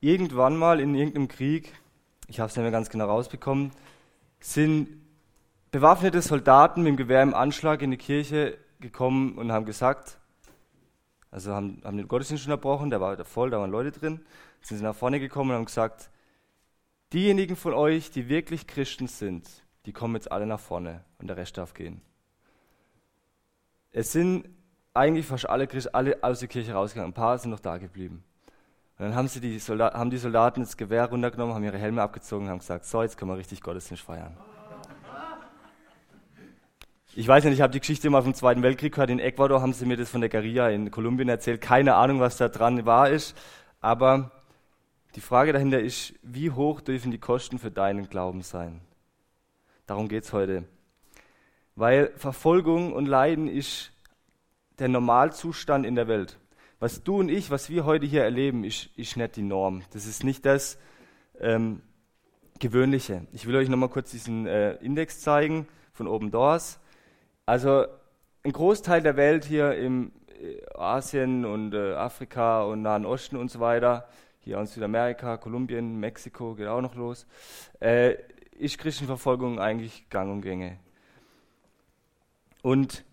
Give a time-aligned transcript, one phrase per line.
[0.00, 1.72] irgendwann mal in irgendeinem Krieg,
[2.26, 3.72] ich habe es nicht mehr ganz genau rausbekommen,
[4.40, 4.88] sind
[5.70, 10.18] bewaffnete Soldaten mit dem Gewehr im Anschlag in die Kirche gekommen und haben gesagt,
[11.30, 14.20] also haben, haben den Gottesdienst schon erbrochen, der war voll, da waren Leute drin,
[14.62, 16.10] sind sie nach vorne gekommen und haben gesagt,
[17.12, 19.48] diejenigen von euch, die wirklich Christen sind,
[19.86, 22.00] die kommen jetzt alle nach vorne und der Rest darf gehen.
[23.92, 24.48] Es sind
[24.94, 28.24] eigentlich fast alle alle aus der Kirche rausgegangen, ein paar sind noch da geblieben.
[29.00, 32.02] Und dann haben, sie die Soldaten, haben die Soldaten das Gewehr runtergenommen, haben ihre Helme
[32.02, 34.36] abgezogen und haben gesagt, so, jetzt können wir richtig Gottesdienst feiern.
[37.14, 39.08] Ich weiß nicht, ich habe die Geschichte mal vom Zweiten Weltkrieg gehört.
[39.08, 41.62] In Ecuador haben sie mir das von der Guerilla in Kolumbien erzählt.
[41.62, 43.34] Keine Ahnung, was da dran war ist.
[43.80, 44.32] Aber
[45.14, 48.82] die Frage dahinter ist, wie hoch dürfen die Kosten für deinen Glauben sein?
[49.86, 50.64] Darum geht es heute.
[51.74, 53.92] Weil Verfolgung und Leiden ist
[54.78, 56.36] der Normalzustand in der Welt.
[56.82, 59.82] Was du und ich, was wir heute hier erleben, ist, ist nicht die Norm.
[59.92, 60.78] Das ist nicht das
[61.38, 61.82] ähm,
[62.58, 63.26] Gewöhnliche.
[63.34, 66.80] Ich will euch nochmal kurz diesen äh, Index zeigen von Open Doors.
[67.44, 67.84] Also
[68.44, 73.50] ein Großteil der Welt hier im äh, Asien und äh, Afrika und Nahen Osten und
[73.50, 77.26] so weiter, hier in Südamerika, Kolumbien, Mexiko geht auch noch los,
[77.80, 78.14] äh,
[78.58, 80.78] ist Christenverfolgung eigentlich gang und gänge.
[82.62, 83.04] Und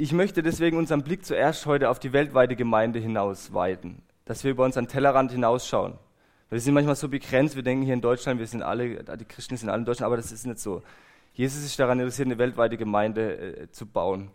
[0.00, 4.64] ich möchte deswegen unseren Blick zuerst heute auf die weltweite Gemeinde hinausweiten, dass wir über
[4.64, 5.98] unseren Tellerrand hinausschauen.
[6.48, 9.58] Wir sind manchmal so begrenzt, wir denken hier in Deutschland, wir sind alle, die Christen
[9.58, 10.82] sind alle in Deutschland, aber das ist nicht so.
[11.34, 14.30] Jesus ist daran interessiert, eine weltweite Gemeinde äh, zu bauen.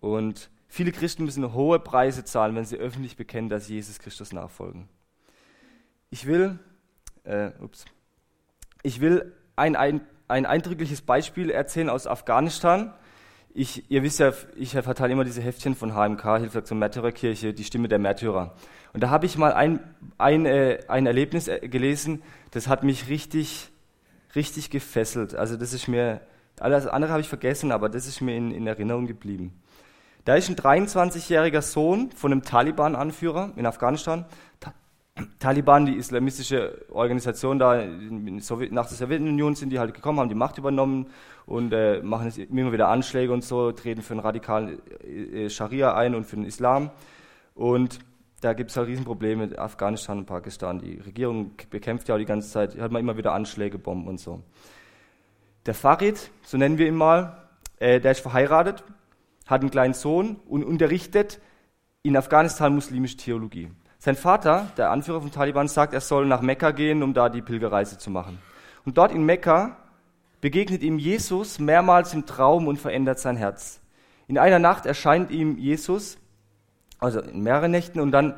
[0.00, 4.32] Und viele Christen müssen hohe Preise zahlen, wenn sie öffentlich bekennen, dass sie Jesus Christus
[4.32, 4.88] nachfolgen.
[6.10, 6.58] Ich will,
[7.22, 7.84] äh, ups,
[8.82, 12.92] ich will ein, ein, ein eindrückliches Beispiel erzählen aus Afghanistan.
[13.52, 17.88] Ich, ihr wisst ja, ich verteile immer diese Heftchen von HMK, zur Märtyrerkirche, die Stimme
[17.88, 18.54] der Märtyrer.
[18.92, 19.80] Und da habe ich mal ein,
[20.18, 23.70] ein, äh, ein Erlebnis äh, gelesen, das hat mich richtig
[24.34, 25.34] richtig gefesselt.
[25.34, 26.20] Also das ist mir,
[26.58, 29.60] alles andere habe ich vergessen, aber das ist mir in, in Erinnerung geblieben.
[30.24, 34.26] Da ist ein 23-jähriger Sohn von einem Taliban-Anführer in Afghanistan.
[35.14, 40.34] Ta Taliban, die islamistische Organisation da nach der Sowjetunion sind die halt gekommen, haben die
[40.34, 41.06] Macht übernommen
[41.46, 45.94] und äh, machen jetzt immer wieder Anschläge und so, treten für einen radikalen äh, Scharia
[45.94, 46.90] ein und für den Islam.
[47.54, 47.98] Und
[48.40, 50.78] da gibt es halt Riesenprobleme mit Afghanistan und Pakistan.
[50.78, 54.18] Die Regierung bekämpft ja auch die ganze Zeit, hat man immer wieder Anschläge, Bomben und
[54.18, 54.42] so.
[55.66, 57.48] Der Farid, so nennen wir ihn mal,
[57.78, 58.82] äh, der ist verheiratet,
[59.46, 61.40] hat einen kleinen Sohn und unterrichtet
[62.02, 63.70] in Afghanistan muslimische Theologie.
[64.00, 67.42] Sein Vater, der Anführer von Taliban, sagt, er soll nach Mekka gehen, um da die
[67.42, 68.38] Pilgerreise zu machen.
[68.84, 69.76] Und dort in Mekka
[70.40, 73.80] begegnet ihm Jesus mehrmals im Traum und verändert sein Herz.
[74.26, 76.18] In einer Nacht erscheint ihm Jesus
[77.00, 78.34] also in mehreren Nächten, und dann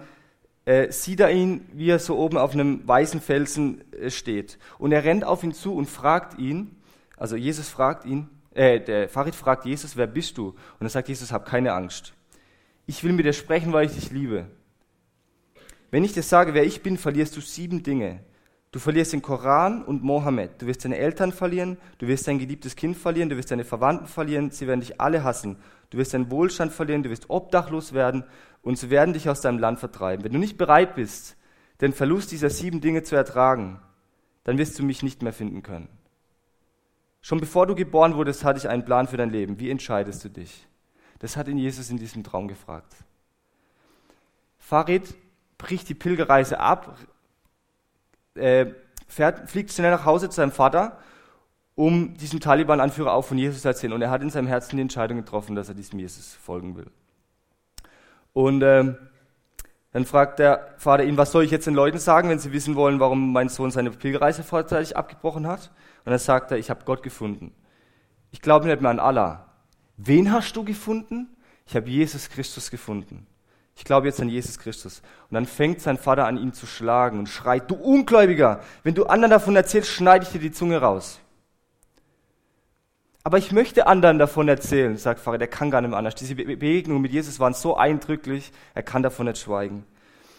[0.64, 4.58] äh, sieht er ihn, wie er so oben auf einem weißen Felsen äh, steht.
[4.78, 6.76] Und er rennt auf ihn zu und fragt ihn,
[7.16, 10.54] also Jesus fragt ihn, äh, der Farid fragt Jesus, wer bist du?
[10.78, 12.14] Und er sagt Jesus, hab keine Angst.
[12.86, 14.46] Ich will mit dir sprechen, weil ich dich liebe.
[15.92, 18.20] Wenn ich dir sage, wer ich bin, verlierst du sieben Dinge.
[18.70, 20.62] Du verlierst den Koran und Mohammed.
[20.62, 24.06] Du wirst deine Eltern verlieren, du wirst dein geliebtes Kind verlieren, du wirst deine Verwandten
[24.06, 25.58] verlieren, sie werden dich alle hassen.
[25.90, 28.24] Du wirst deinen Wohlstand verlieren, du wirst obdachlos werden
[28.62, 30.24] und sie werden dich aus deinem Land vertreiben.
[30.24, 31.36] Wenn du nicht bereit bist,
[31.82, 33.78] den Verlust dieser sieben Dinge zu ertragen,
[34.44, 35.88] dann wirst du mich nicht mehr finden können.
[37.20, 39.60] Schon bevor du geboren wurdest, hatte ich einen Plan für dein Leben.
[39.60, 40.66] Wie entscheidest du dich?
[41.18, 42.96] Das hat ihn Jesus in diesem Traum gefragt.
[44.56, 45.14] Farid
[45.62, 46.98] bricht die Pilgerreise ab,
[48.34, 48.66] äh,
[49.06, 50.98] fährt, fliegt schnell nach Hause zu seinem Vater,
[51.74, 53.92] um diesem Taliban-Anführer auch von Jesus zu erzählen.
[53.92, 56.90] Und er hat in seinem Herzen die Entscheidung getroffen, dass er diesem Jesus folgen will.
[58.32, 58.96] Und ähm,
[59.92, 62.74] dann fragt der Vater ihn, was soll ich jetzt den Leuten sagen, wenn sie wissen
[62.74, 65.70] wollen, warum mein Sohn seine Pilgerreise vorzeitig abgebrochen hat?
[66.04, 67.54] Und dann sagt er, ich habe Gott gefunden.
[68.30, 69.46] Ich glaube nicht mehr an Allah.
[69.96, 71.28] Wen hast du gefunden?
[71.66, 73.26] Ich habe Jesus Christus gefunden.
[73.76, 75.02] Ich glaube jetzt an Jesus Christus.
[75.30, 79.06] Und dann fängt sein Vater an, ihn zu schlagen und schreit, du Ungläubiger, wenn du
[79.06, 81.18] anderen davon erzählst, schneide ich dir die Zunge raus.
[83.24, 86.16] Aber ich möchte anderen davon erzählen, sagt Pfarrer, der kann gar nicht mehr anders.
[86.16, 89.84] Diese Begegnungen mit Jesus waren so eindrücklich, er kann davon nicht schweigen.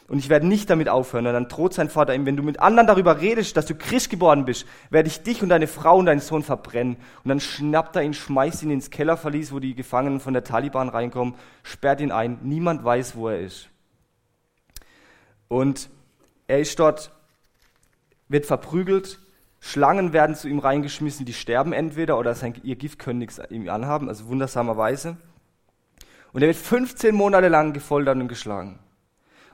[0.07, 1.27] Und ich werde nicht damit aufhören.
[1.27, 4.09] Und dann droht sein Vater ihm, wenn du mit anderen darüber redest, dass du Christ
[4.09, 6.97] geworden bist, werde ich dich und deine Frau und deinen Sohn verbrennen.
[7.23, 10.89] Und dann schnappt er ihn, schmeißt ihn ins Kellerverlies, wo die Gefangenen von der Taliban
[10.89, 12.39] reinkommen, sperrt ihn ein.
[12.43, 13.69] Niemand weiß, wo er ist.
[15.47, 15.89] Und
[16.47, 17.11] er ist dort,
[18.27, 19.19] wird verprügelt,
[19.65, 23.69] Schlangen werden zu ihm reingeschmissen, die sterben entweder oder sein, ihr Gift können nichts ihm
[23.69, 25.15] anhaben, also wundersamerweise.
[26.33, 28.79] Und er wird 15 Monate lang gefoltert und geschlagen.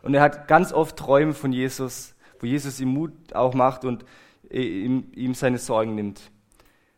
[0.02, 4.06] Und er hat ganz oft Träume von Jesus, wo Jesus ihm Mut auch macht und
[4.50, 6.32] äh, ihm, ihm seine Sorgen nimmt.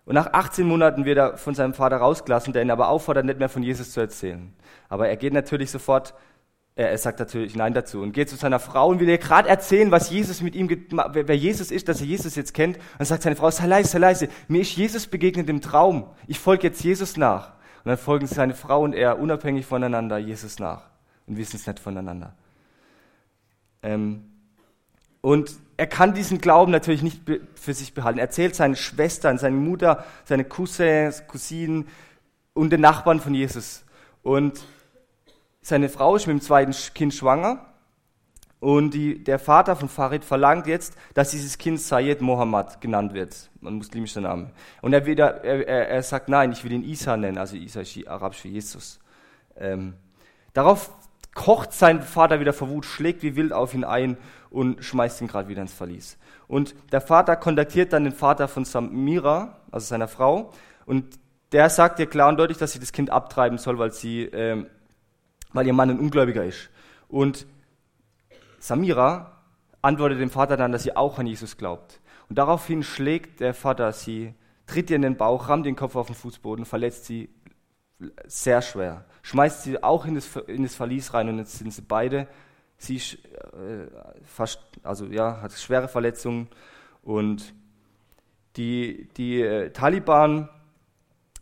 [0.06, 3.40] Und nach 18 Monaten wird er von seinem Vater rausgelassen, der ihn aber auffordert, nicht
[3.40, 4.54] mehr von Jesus zu erzählen.
[4.90, 6.14] Aber er geht natürlich sofort,
[6.76, 9.92] er, sagt natürlich Nein dazu und geht zu seiner Frau und will ihr gerade erzählen,
[9.92, 12.80] was Jesus mit ihm, wer Jesus ist, dass er Jesus jetzt kennt.
[12.98, 16.10] Und sagt seine Frau, sei leise, sei leise, mir ist Jesus begegnet im Traum.
[16.28, 17.54] Ich folge jetzt Jesus nach.
[17.84, 20.84] Und dann folgen seine Frau und er unabhängig voneinander Jesus nach
[21.26, 22.34] und wissen es nicht voneinander.
[23.84, 24.26] Ähm,
[25.22, 27.22] und er kann diesen Glauben natürlich nicht
[27.56, 28.20] für sich behalten.
[28.20, 31.88] Er erzählt seinen Schwestern, seine Mutter, seine Cousins, Cousinen
[32.54, 33.84] und den Nachbarn von Jesus.
[34.24, 34.64] Und
[35.62, 37.66] seine Frau ist mit dem zweiten Kind schwanger.
[38.60, 43.50] Und die, der Vater von Farid verlangt jetzt, dass dieses Kind Sayed Mohammed genannt wird,
[43.64, 44.52] ein muslimischer Name.
[44.84, 48.08] Und er, wieder, er, er, sagt, nein, ich will ihn Isa nennen, also Isa ist
[48.08, 49.00] arabisch für Jesus.
[49.58, 49.96] Ähm,
[50.54, 50.92] darauf
[51.42, 54.16] kocht sein Vater wieder vor Wut, schlägt wie wild auf ihn ein
[54.52, 56.20] und schmeißt ihn gerade wieder ins Verlies.
[56.48, 60.54] Und der Vater kontaktiert dann den Vater von Samira, also seiner Frau,
[60.86, 61.20] und
[61.52, 64.68] der sagt ihr klar und deutlich, dass sie das Kind abtreiben soll, weil, sie, ähm,
[65.52, 66.70] weil ihr Mann ein Ungläubiger ist.
[67.08, 67.48] Und
[68.60, 69.42] Samira
[69.82, 72.02] antwortet dem Vater dann, dass sie auch an Jesus glaubt.
[72.30, 74.36] Und daraufhin schlägt der Vater sie,
[74.68, 77.30] tritt ihr in den Bauch, rammt den Kopf auf den Fußboden, verletzt sie
[78.26, 79.06] sehr schwer.
[79.22, 82.28] Schmeißt sie auch in das, in das Verlies rein und jetzt sind sie beide,
[82.78, 83.88] sie äh,
[84.26, 86.48] fast, also ja, hat schwere Verletzungen
[87.04, 87.54] und
[88.56, 90.50] die, die äh, Taliban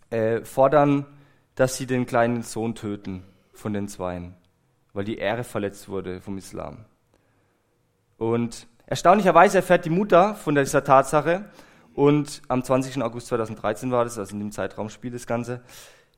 [0.10, 1.06] äh, fordern,
[1.56, 3.24] dass sie den kleinen Sohn töten
[3.54, 4.36] von den Zweien,
[4.94, 6.86] weil die Ehre verletzt wurde vom Islam.
[8.18, 11.46] Und erstaunlicherweise erfährt die Mutter von dieser Tatsache
[11.94, 13.02] und am 20.
[13.02, 15.62] August 2013 war das, also in dem Zeitraum spielt das Ganze,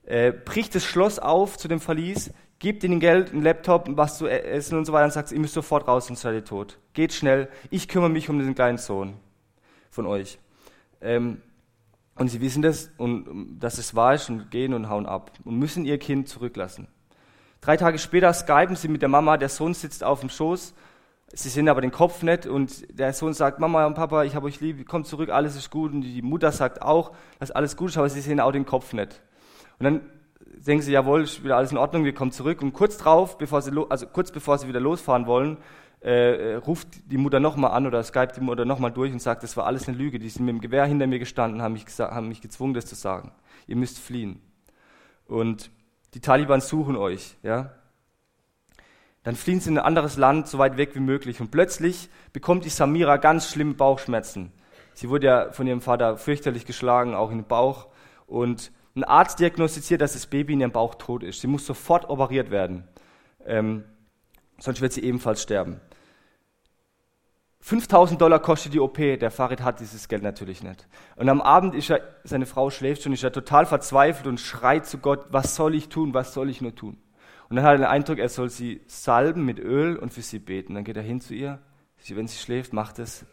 [0.06, 4.28] äh, bricht das Schloss auf zu dem Verlies, gibt ihnen Geld, einen Laptop, was zu
[4.28, 6.78] e-, essen und so weiter und sagt, ihr müsst sofort raus, sonst seid ihr tot.
[6.94, 9.16] Geht schnell, ich kümmere mich um den kleinen Sohn
[9.90, 10.40] von euch.
[11.02, 11.42] Ähm,
[12.16, 15.58] und sie wissen das und dass es wahr ist und gehen und hauen ab und
[15.58, 16.88] müssen ihr Kind zurücklassen.
[17.62, 20.74] Drei Tage später skypen sie mit der Mama, der Sohn sitzt auf dem Schoß,
[21.34, 24.48] sie sehen aber den Kopf nicht und der Sohn sagt, Mama und Papa, ich habe
[24.48, 27.90] euch lieb, kommt zurück, alles ist gut und die Mutter sagt auch, dass alles gut
[27.90, 29.22] ist, aber sie sehen auch den Kopf nicht.
[29.82, 30.02] Und dann
[30.64, 32.62] denken sie, jawohl, ist wieder alles in Ordnung, wir kommen zurück.
[32.62, 35.58] Und kurz drauf, bevor sie, also kurz bevor sie wieder losfahren wollen,
[36.02, 39.58] äh, ruft die Mutter nochmal an oder skypt die Mutter nochmal durch und sagt, das
[39.58, 40.20] war alles eine Lüge.
[40.20, 42.94] Die sind mit dem Gewehr hinter mir gestanden, haben mich, haben mich gezwungen, das zu
[42.94, 43.32] sagen.
[43.66, 44.40] Ihr müsst fliehen.
[45.26, 45.72] Und
[46.14, 47.72] die Taliban suchen euch, ja.
[49.24, 51.42] Dann fliehen sie in ein anderes Land, so weit weg wie möglich.
[51.42, 54.52] Und plötzlich bekommt die Samira ganz schlimme Bauchschmerzen.
[54.94, 57.88] Sie wurde ja von ihrem Vater fürchterlich geschlagen, auch in den Bauch.
[58.28, 61.42] Und ein Arzt diagnostiziert, dass das Baby in ihrem Bauch tot ist.
[61.42, 62.88] Sie muss sofort operiert werden.
[63.46, 63.86] Ähm,
[64.60, 65.80] sonst wird sie ebenfalls sterben.
[67.62, 68.98] 5000 Dollar kostet die OP.
[68.98, 70.88] Der Farid hat dieses Geld natürlich nicht.
[71.16, 74.88] Und am Abend ist er, seine Frau schläft schon, ist er total verzweifelt und schreit
[74.88, 76.98] zu Gott, was soll ich tun, was soll ich nur tun?
[77.50, 80.40] Und dann hat er den Eindruck, er soll sie salben mit Öl und für sie
[80.40, 80.74] beten.
[80.74, 81.60] Dann geht er hin zu ihr.
[82.08, 83.26] Wenn sie schläft, macht es.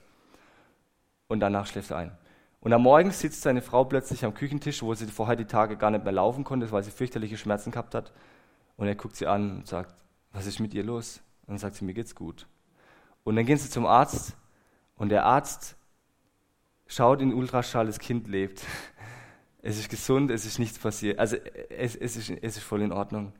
[1.28, 2.18] Und danach schläft er ein.
[2.60, 5.90] Und am Morgen sitzt seine Frau plötzlich am Küchentisch, wo sie vorher die Tage gar
[5.90, 8.12] nicht mehr laufen konnte, weil sie fürchterliche Schmerzen gehabt hat.
[8.76, 9.94] Und er guckt sie an und sagt,
[10.32, 11.20] was ist mit ihr los?
[11.42, 12.46] Und dann sagt sie, mir geht's gut.
[13.24, 14.36] Und dann gehen sie zum Arzt
[14.96, 15.76] und der Arzt
[16.86, 18.62] schaut in Ultraschall, das Kind lebt.
[19.60, 21.18] Es ist gesund, es ist nichts passiert.
[21.18, 21.36] Also
[21.68, 23.32] es, es, ist, es ist voll in Ordnung.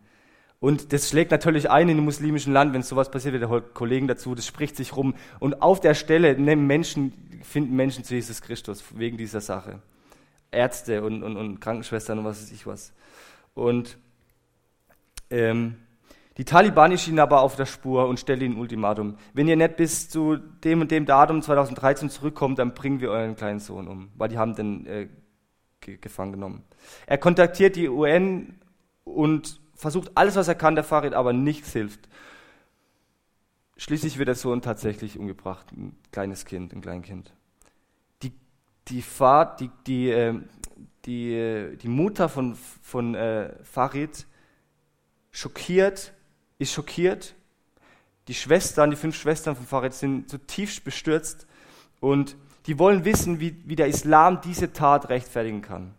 [0.60, 4.08] Und das schlägt natürlich ein in dem muslimischen Land, wenn sowas passiert, wird der Kollegen
[4.08, 5.14] dazu, das spricht sich rum.
[5.38, 7.12] Und auf der Stelle nehmen Menschen,
[7.42, 9.80] finden Menschen zu Jesus Christus wegen dieser Sache.
[10.50, 12.92] Ärzte und, und, und Krankenschwestern und was weiß ich was.
[13.54, 13.98] Und
[15.30, 15.76] ähm,
[16.38, 19.16] die Taliban ist ihnen aber auf der Spur und stellt ihnen ein Ultimatum.
[19.34, 23.36] Wenn ihr nicht bis zu dem und dem Datum 2013 zurückkommt, dann bringen wir euren
[23.36, 25.08] kleinen Sohn um, weil die haben den äh,
[25.80, 26.64] gefangen genommen.
[27.06, 28.60] Er kontaktiert die UN
[29.04, 32.08] und versucht alles, was er kann, der Farid, aber nichts hilft.
[33.76, 37.32] Schließlich wird der Sohn tatsächlich umgebracht, ein kleines Kind, ein Kleinkind.
[38.22, 38.32] Die,
[38.88, 40.34] die, Fahrt, die, die, äh,
[41.06, 44.26] die, äh, die Mutter von, von äh, Farid
[45.30, 46.12] schockiert,
[46.58, 47.34] ist schockiert.
[48.26, 51.46] Die Schwestern, die fünf Schwestern von Farid sind zutiefst bestürzt
[52.00, 55.94] und die wollen wissen, wie, wie der Islam diese Tat rechtfertigen kann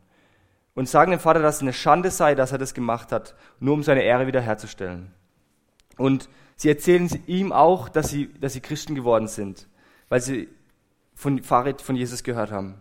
[0.80, 3.74] und sagen dem Vater, dass es eine Schande sei, dass er das gemacht hat, nur
[3.74, 5.12] um seine Ehre wiederherzustellen.
[5.98, 9.68] Und sie erzählen ihm auch, dass sie, dass sie Christen geworden sind,
[10.08, 10.48] weil sie
[11.16, 12.76] von Farid, von Jesus gehört haben.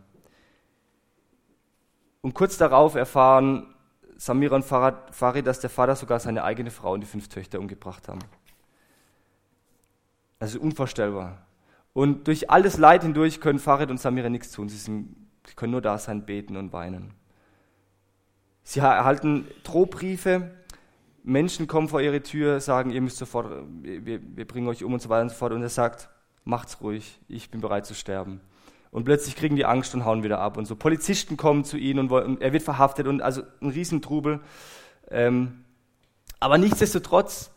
[2.21, 3.75] Und kurz darauf erfahren
[4.17, 8.07] Samira und Farid, dass der Vater sogar seine eigene Frau und die fünf Töchter umgebracht
[8.07, 8.21] haben.
[10.38, 11.45] Also unvorstellbar.
[11.95, 14.69] Und durch all das Leid hindurch können Farid und Samira nichts tun.
[14.69, 15.17] Sie, sind,
[15.49, 17.17] sie können nur da sein, beten und weinen.
[18.68, 20.50] Sie erhalten Drohbriefe.
[21.22, 25.00] Menschen kommen vor ihre Tür, sagen, ihr müsst sofort, wir, wir bringen euch um und
[25.00, 25.54] so weiter und so fort.
[25.54, 26.10] Und er sagt,
[26.44, 28.42] macht's ruhig, ich bin bereit zu sterben.
[28.90, 30.58] Und plötzlich kriegen die Angst und hauen wieder ab.
[30.58, 33.70] Und so Polizisten kommen zu ihnen und, wollen, und er wird verhaftet und also ein
[33.70, 34.40] Riesentrubel.
[35.10, 35.64] Ähm,
[36.38, 37.50] aber nichtsdestotrotz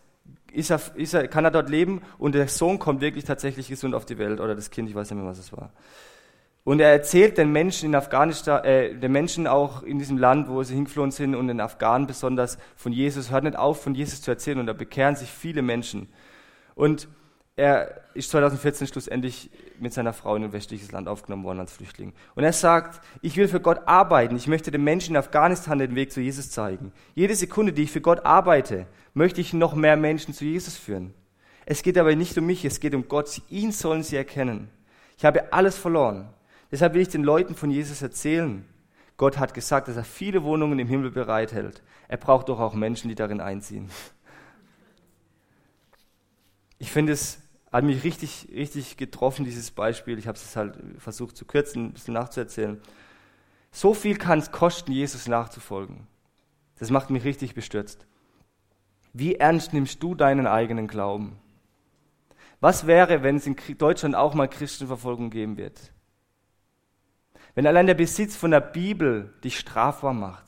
[0.54, 3.96] ist er, ist er, kann er dort leben und der Sohn kommt wirklich tatsächlich gesund
[3.96, 5.74] auf die Welt oder das Kind, ich weiß nicht mehr, was es war.
[6.64, 10.62] Und er erzählt den Menschen in Afghanistan, äh, den Menschen auch in diesem Land, wo
[10.62, 14.30] sie hingeflohen sind und den Afghanen besonders von Jesus, hört nicht auf, von Jesus zu
[14.30, 16.08] erzählen und da bekehren sich viele Menschen.
[16.76, 17.08] Und
[17.56, 19.50] er ist 2014 schlussendlich
[19.80, 22.14] mit seiner Frau in ein westliches Land aufgenommen worden als Flüchtling.
[22.36, 24.36] Und er sagt, ich will für Gott arbeiten.
[24.36, 26.94] Ich möchte den Menschen in Afghanistan den Weg zu Jesus zeigen.
[27.16, 31.14] Jede Sekunde, die ich für Gott arbeite, möchte ich noch mehr Menschen zu Jesus führen.
[31.66, 33.42] Es geht aber nicht um mich, es geht um Gott.
[33.50, 34.70] Ihn sollen sie erkennen.
[35.18, 36.30] Ich habe alles verloren.
[36.72, 38.66] Deshalb will ich den Leuten von Jesus erzählen.
[39.18, 41.84] Gott hat gesagt, dass er viele Wohnungen im Himmel bereithält.
[42.08, 43.90] Er braucht doch auch Menschen, die darin einziehen.
[46.80, 50.20] Ich finde es hat mich richtig, richtig getroffen, dieses Beispiel.
[50.20, 52.82] Ich habe es halt versucht zu kürzen, ein bisschen nachzuerzählen.
[53.72, 56.08] So viel kann es kosten, Jesus nachzufolgen.
[56.80, 58.06] Das macht mich richtig bestürzt.
[59.14, 61.38] Wie ernst nimmst du deinen eigenen Glauben?
[62.60, 65.91] Was wäre, wenn es in Deutschland auch mal Christenverfolgung geben wird?
[67.56, 70.46] Wenn allein der Besitz von der Bibel dich strafbar macht?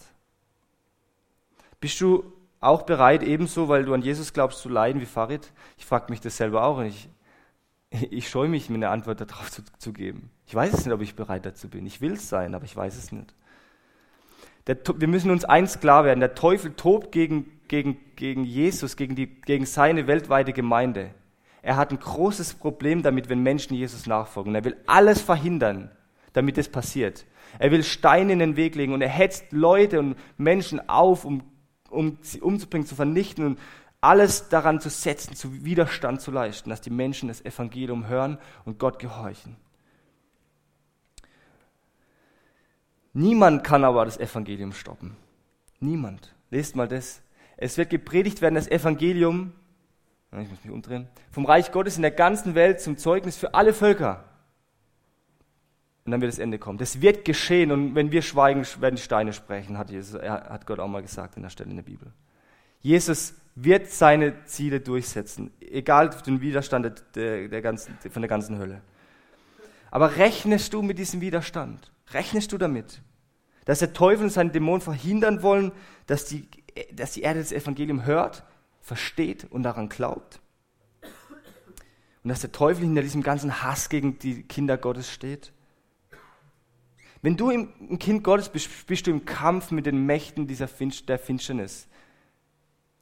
[1.79, 2.23] Bist du
[2.61, 5.51] auch bereit, ebenso, weil du an Jesus glaubst, zu leiden wie Farid?
[5.77, 7.09] Ich frage mich das selber auch und ich,
[8.09, 10.29] ich scheue mich, mir eine Antwort darauf zu, zu, geben.
[10.47, 11.85] Ich weiß es nicht, ob ich bereit dazu bin.
[11.85, 13.33] Ich will es sein, aber ich weiß es nicht.
[14.67, 19.15] Der, wir müssen uns eins klar werden, der Teufel tobt gegen, gegen, gegen Jesus, gegen,
[19.15, 21.13] die, gegen seine weltweite Gemeinde.
[21.61, 24.55] Er hat ein großes Problem damit, wenn Menschen Jesus nachfolgen.
[24.55, 25.91] Er will alles verhindern,
[26.33, 27.25] damit es passiert.
[27.59, 31.43] Er will Steine in den Weg legen und er hetzt Leute und Menschen auf, um
[31.93, 33.59] um sie umzubringen, zu vernichten und
[34.01, 38.79] alles daran zu setzen, zu Widerstand zu leisten, dass die Menschen das Evangelium hören und
[38.79, 39.55] Gott gehorchen.
[43.13, 45.15] Niemand kann aber das Evangelium stoppen.
[45.79, 46.33] Niemand.
[46.49, 47.21] Lest mal das.
[47.55, 49.53] Es wird gepredigt werden, das Evangelium,
[50.31, 53.73] ich muss mich umdrehen, vom Reich Gottes in der ganzen Welt zum Zeugnis für alle
[53.73, 54.25] Völker.
[56.05, 56.77] Und dann wird das Ende kommen.
[56.77, 60.87] Das wird geschehen und wenn wir schweigen, werden Steine sprechen, hat, Jesus, hat Gott auch
[60.87, 62.11] mal gesagt in der Stelle in der Bibel.
[62.81, 68.81] Jesus wird seine Ziele durchsetzen, egal den Widerstand der, der ganzen, von der ganzen Hölle.
[69.91, 71.91] Aber rechnest du mit diesem Widerstand?
[72.11, 73.01] Rechnest du damit?
[73.65, 75.71] Dass der Teufel und seine Dämonen verhindern wollen,
[76.07, 76.47] dass die,
[76.91, 78.43] dass die Erde das Evangelium hört,
[78.81, 80.41] versteht und daran glaubt?
[82.23, 85.53] Und dass der Teufel hinter diesem ganzen Hass gegen die Kinder Gottes steht?
[87.23, 91.07] Wenn du ein Kind Gottes bist, bist du im Kampf mit den Mächten dieser Finst
[91.07, 91.87] der Finsternis.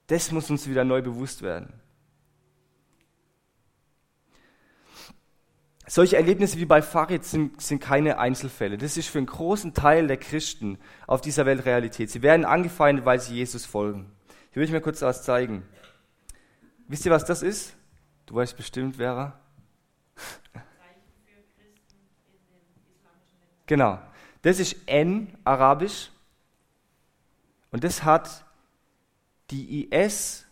[0.06, 1.74] Das muss uns wieder neu bewusst werden.
[5.88, 8.78] Solche Erlebnisse wie bei Farid sind, sind, keine Einzelfälle.
[8.78, 12.12] Das ist für einen großen Teil der Christen auf dieser Welt Realität.
[12.12, 14.12] Sie werden angefeindet, weil sie Jesus folgen.
[14.52, 15.64] Ich will euch mal kurz was zeigen.
[16.88, 17.76] Wisst ihr, was das ist?
[18.28, 19.40] Du weißt bestimmt, Vera.
[23.66, 24.00] Genau.
[24.42, 26.12] Das ist N, arabisch.
[27.72, 28.46] Und das hat
[29.50, 30.46] die IS,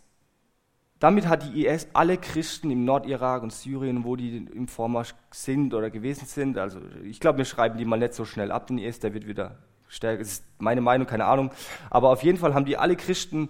[1.00, 5.74] damit hat die IS alle Christen im Nordirak und Syrien, wo die im Vormarsch sind
[5.74, 8.78] oder gewesen sind, also ich glaube, wir schreiben die mal nicht so schnell ab, den
[8.78, 11.52] IS, der wird wieder stärker, das ist meine Meinung, keine Ahnung,
[11.90, 13.50] aber auf jeden Fall haben die alle Christen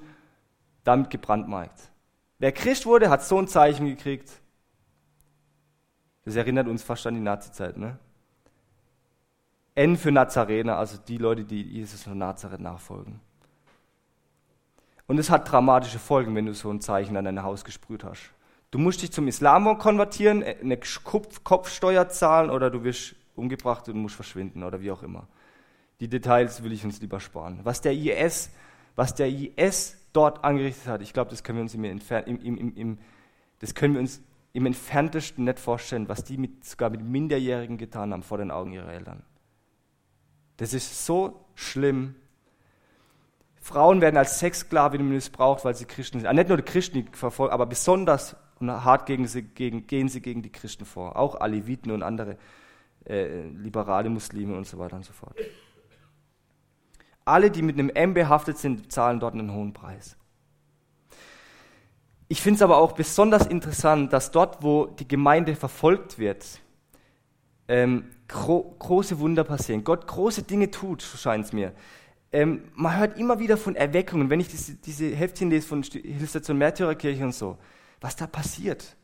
[0.84, 1.92] damit gebrandmarkt.
[2.38, 4.32] Wer Christ wurde, hat so ein Zeichen gekriegt.
[6.24, 8.00] Das erinnert uns fast an die Nazizeit, ne?
[9.76, 13.20] N für Nazarener, also die Leute, die Jesus von Nazareth nachfolgen.
[15.08, 18.32] Und es hat dramatische Folgen, wenn du so ein Zeichen an dein Haus gesprüht hast.
[18.72, 24.16] Du musst dich zum Islam konvertieren, eine Kopfsteuer zahlen oder du wirst umgebracht und musst
[24.16, 25.28] verschwinden oder wie auch immer.
[26.00, 27.60] Die Details will ich uns lieber sparen.
[27.64, 28.52] Was der IS,
[28.96, 32.00] was der IS dort angerichtet hat, ich glaube, das können wir uns im, im,
[32.42, 32.98] im, im,
[33.60, 34.22] das können wir uns
[34.54, 38.72] im entferntesten nicht vorstellen, was die mit, sogar mit Minderjährigen getan haben vor den Augen
[38.72, 39.24] ihrer Eltern.
[40.60, 42.16] Das ist so schlimm.
[43.56, 46.28] Frauen werden als Sexsklavinnen missbraucht, weil sie Christen sind.
[46.28, 50.22] Ah, nicht nur die Christen die verfolgen, aber besonders hart gegen sie, gegen, gehen sie
[50.22, 51.16] gegen die Christen vor.
[51.16, 52.38] Auch Aleviten und andere
[53.06, 55.38] äh, liberale Muslime und so weiter und so fort.
[57.24, 60.18] Alle, die mit einem M behaftet sind, zahlen dort einen hohen Preis.
[62.28, 66.60] Ich finde es aber auch besonders interessant, dass dort, wo die Gemeinde verfolgt wird,
[67.70, 69.84] ähm, gro große Wunder passieren.
[69.84, 71.74] Gott große Dinge tut, scheint es mir.
[72.32, 76.58] Ähm, man hört immer wieder von Erweckungen, wenn ich diese, diese Heftchen lese von Hilfstation
[76.58, 77.58] Märtyrerkirche und so,
[78.02, 78.98] was da passiert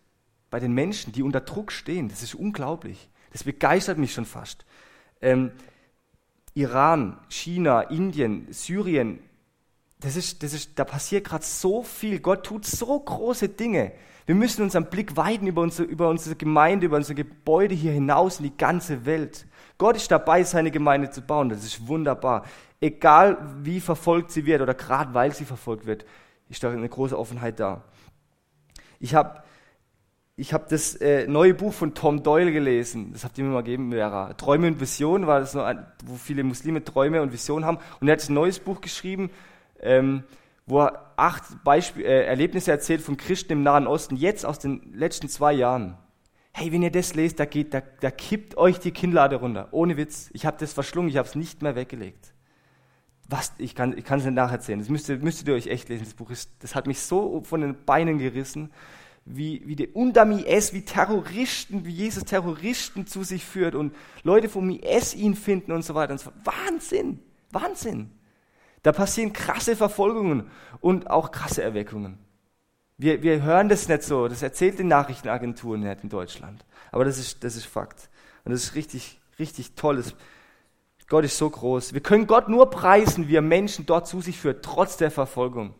[0.49, 3.09] bei den Menschen, die unter Druck stehen, das ist unglaublich.
[3.31, 4.65] Das begeistert mich schon fast.
[5.21, 5.51] Ähm,
[6.53, 9.19] Iran, China, Indien, Syrien,
[9.99, 12.19] das ist, das ist, da passiert gerade so viel.
[12.19, 13.91] Gott tut so große Dinge.
[14.25, 18.39] Wir müssen unseren Blick weiten über unsere, über unsere Gemeinde, über unsere Gebäude hier hinaus
[18.39, 19.45] in die ganze Welt.
[19.77, 21.49] Gott ist dabei, seine Gemeinde zu bauen.
[21.49, 22.45] Das ist wunderbar.
[22.81, 26.05] Egal wie verfolgt sie wird oder gerade weil sie verfolgt wird,
[26.49, 27.83] ist da eine große Offenheit da.
[28.99, 29.43] Ich habe
[30.37, 33.13] ich hab das äh, neue Buch von Tom Doyle gelesen.
[33.13, 34.33] Das habt ihr mir mal gegeben, Vera.
[34.33, 37.77] Träume und Visionen war das ein, wo viele Muslime Träume und Visionen haben.
[38.01, 39.29] Und er hat ein neues Buch geschrieben,
[39.79, 40.23] ähm,
[40.65, 44.93] wo er acht Beispiel, äh, Erlebnisse erzählt von Christen im Nahen Osten, jetzt aus den
[44.93, 45.97] letzten zwei Jahren.
[46.53, 49.67] Hey, wenn ihr das lest, da, geht, da, da kippt euch die Kinnlade runter.
[49.71, 50.29] Ohne Witz.
[50.33, 52.33] Ich habe das verschlungen, ich habe es nicht mehr weggelegt.
[53.27, 54.79] Was, ich kann ich es nicht nacherzählen.
[54.79, 56.05] Das müsstet, müsstet ihr euch echt lesen.
[56.05, 58.71] Das Buch ist, das hat mich so von den Beinen gerissen,
[59.25, 64.47] wie, wie der unterm IS, wie Terroristen, wie Jesus Terroristen zu sich führt und Leute
[64.47, 66.31] vom IS ihn finden und so weiter und so.
[66.43, 67.19] Wahnsinn!
[67.51, 68.11] Wahnsinn!
[68.85, 72.19] Da passieren krasse Verfolgungen und auch krasse Erweckungen.
[72.99, 76.63] Wir, wir hören das nicht so, das erzählt die Nachrichtenagenturen nicht in Deutschland.
[76.91, 78.11] Aber das ist, das ist Fakt.
[78.43, 80.03] Und das ist richtig, richtig toll.
[81.07, 81.93] Gott ist so groß.
[81.93, 85.73] Wir können Gott nur preisen, wie er Menschen dort zu sich führt, trotz der Verfolgung.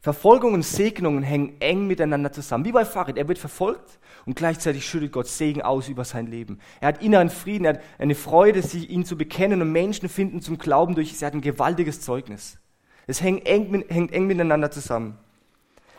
[0.00, 2.64] Verfolgung und Segnungen hängen eng miteinander zusammen.
[2.64, 3.18] Wie bei Farid.
[3.18, 6.58] Er wird verfolgt und gleichzeitig schüttet Gott Segen aus über sein Leben.
[6.80, 10.40] Er hat inneren Frieden, er hat eine Freude, sich ihn zu bekennen und Menschen finden
[10.40, 12.58] zum Glauben durch, er hat ein gewaltiges Zeugnis.
[13.06, 15.18] Es hängt eng, hängt eng miteinander zusammen.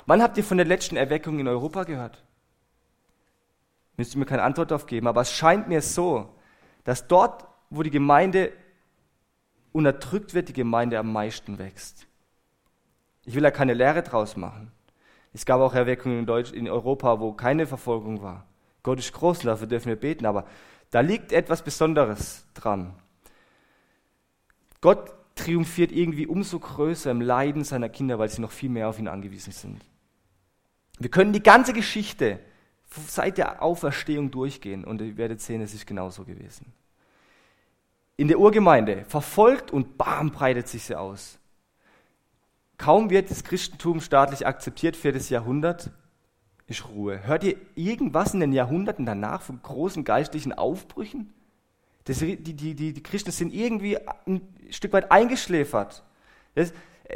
[0.08, 2.24] Wann habt ihr von der letzten Erweckung in Europa gehört?
[3.98, 6.34] Müsst ihr mir keine Antwort darauf geben, aber es scheint mir so,
[6.86, 8.52] dass dort, wo die Gemeinde
[9.74, 12.08] unterdrückt wird, die Gemeinde am meisten wächst.
[13.26, 14.72] Ich will da keine Lehre draus machen.
[15.34, 18.46] Es gab auch Erweckungen in, Deutsch, in Europa, wo keine Verfolgung war.
[18.84, 20.46] Gott ist groß dafür dürfen wir beten, aber
[20.90, 22.94] da liegt etwas Besonderes dran.
[24.82, 29.00] Gott triumphiert irgendwie umso größer im Leiden seiner Kinder, weil sie noch viel mehr auf
[29.00, 29.86] ihn angewiesen sind.
[31.00, 32.40] Wir können die ganze Geschichte
[33.08, 36.74] seit der Auferstehung durchgehen und ihr werdet sehen, es ist genauso gewesen.
[38.18, 41.40] In der Urgemeinde verfolgt und bam, breitet sich sie aus.
[42.82, 45.92] Kaum wird das Christentum staatlich akzeptiert für das Jahrhundert,
[46.66, 47.28] ist Ruhe.
[47.28, 51.32] Hört ihr irgendwas in den Jahrhunderten danach von großen geistlichen Aufbrüchen?
[52.06, 54.42] Das, die, die, die, die Christen sind irgendwie ein
[54.72, 56.02] Stück weit eingeschläfert.
[56.56, 56.74] Das,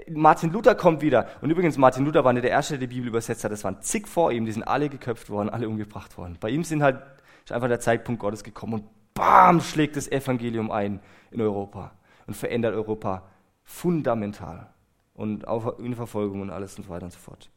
[0.07, 1.29] Martin Luther kommt wieder.
[1.41, 3.51] Und übrigens, Martin Luther war nicht der Erste, der die Bibel übersetzt hat.
[3.51, 6.37] Das waren zig vor ihm, die sind alle geköpft worden, alle umgebracht worden.
[6.39, 7.01] Bei ihm sind halt,
[7.43, 8.83] ist einfach der Zeitpunkt Gottes gekommen und
[9.15, 10.99] bam, schlägt das Evangelium ein
[11.31, 11.91] in Europa
[12.27, 13.23] und verändert Europa
[13.63, 14.69] fundamental
[15.15, 17.49] und auch in Verfolgung und alles und so weiter und so fort.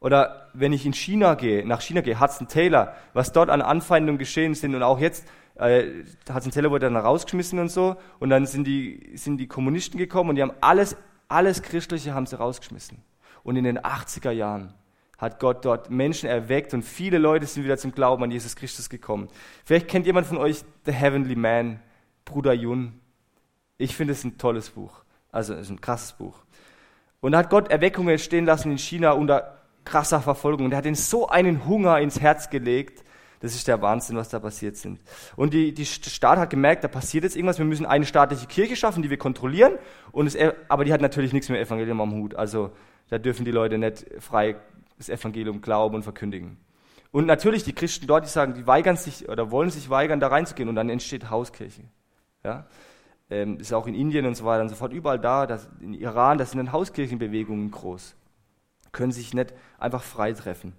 [0.00, 4.18] Oder wenn ich in China gehe, nach China gehe, Hudson Taylor, was dort an Anfeindungen
[4.18, 8.46] geschehen sind und auch jetzt, äh, Hudson Taylor wurde dann rausgeschmissen und so und dann
[8.46, 10.96] sind die, sind die Kommunisten gekommen und die haben alles,
[11.28, 13.02] alles Christliche haben sie rausgeschmissen.
[13.42, 14.74] Und in den 80er Jahren
[15.18, 18.88] hat Gott dort Menschen erweckt und viele Leute sind wieder zum Glauben an Jesus Christus
[18.88, 19.28] gekommen.
[19.66, 21.80] Vielleicht kennt jemand von euch The Heavenly Man,
[22.24, 22.98] Bruder Yun.
[23.76, 25.02] Ich finde es ein tolles Buch.
[25.30, 26.38] Also es ist ein krasses Buch.
[27.20, 30.66] Und da hat Gott Erweckungen stehen lassen in China unter krasser Verfolgung.
[30.66, 33.04] Und er hat ihnen so einen Hunger ins Herz gelegt.
[33.40, 35.00] Das ist der Wahnsinn, was da passiert sind.
[35.34, 37.58] Und die, die Staat hat gemerkt, da passiert jetzt irgendwas.
[37.58, 39.72] Wir müssen eine staatliche Kirche schaffen, die wir kontrollieren.
[40.12, 40.36] Und es,
[40.68, 42.34] aber die hat natürlich nichts mehr Evangelium am Hut.
[42.34, 42.70] Also
[43.08, 44.56] da dürfen die Leute nicht frei
[44.98, 46.58] das Evangelium glauben und verkündigen.
[47.10, 50.28] Und natürlich die Christen dort, die sagen, die weigern sich oder wollen sich weigern, da
[50.28, 50.68] reinzugehen.
[50.68, 51.82] Und dann entsteht Hauskirche.
[52.44, 52.66] Ja?
[53.30, 55.94] Ähm, ist auch in Indien und so weiter und so fort, überall da, das, in
[55.94, 58.16] Iran, das sind dann Hauskirchenbewegungen groß.
[58.92, 60.74] Können sich nicht einfach frei treffen.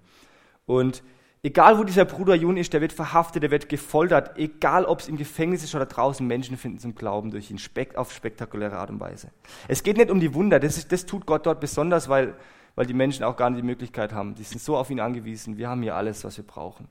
[0.66, 1.02] Und
[1.42, 5.08] egal wo dieser Bruder Jun ist, der wird verhaftet, der wird gefoltert, egal ob es
[5.08, 8.90] im Gefängnis ist oder draußen, Menschen finden zum Glauben durch ihn spek auf spektakuläre Art
[8.90, 9.30] und Weise.
[9.66, 12.34] Es geht nicht um die Wunder, das, ist, das tut Gott dort besonders, weil,
[12.74, 14.34] weil die Menschen auch gar nicht die Möglichkeit haben.
[14.34, 16.86] Die sind so auf ihn angewiesen, wir haben hier alles, was wir brauchen.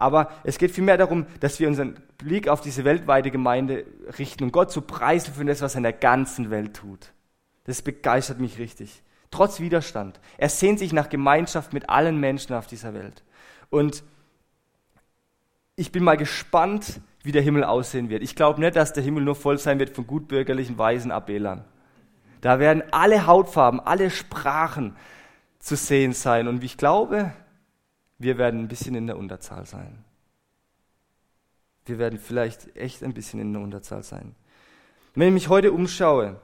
[0.00, 3.84] Aber es geht vielmehr darum, dass wir unseren Blick auf diese weltweite Gemeinde
[4.18, 7.12] richten und Gott zu preisen für das, was er in der ganzen Welt tut.
[7.64, 9.02] Das begeistert mich richtig.
[9.30, 10.18] Trotz Widerstand.
[10.38, 13.22] Er sehnt sich nach Gemeinschaft mit allen Menschen auf dieser Welt.
[13.68, 14.02] Und
[15.76, 18.22] ich bin mal gespannt, wie der Himmel aussehen wird.
[18.22, 21.66] Ich glaube nicht, dass der Himmel nur voll sein wird von gutbürgerlichen, weisen Abelern.
[22.40, 24.96] Da werden alle Hautfarben, alle Sprachen,
[25.58, 26.48] zu sehen sein.
[26.48, 27.34] Und ich glaube,
[28.20, 30.04] wir werden ein bisschen in der Unterzahl sein.
[31.86, 34.36] Wir werden vielleicht echt ein bisschen in der Unterzahl sein.
[35.14, 36.38] Wenn ich mich heute umschaue,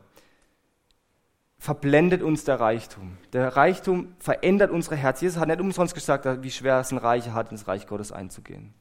[1.59, 3.19] verblendet uns der Reichtum.
[3.35, 5.27] Der Reichtum verändert unsere Herzen.
[5.27, 8.73] Jesus hat nicht umsonst gesagt, wie schwer es ein Reicher hat, ins Reich Gottes einzugehen.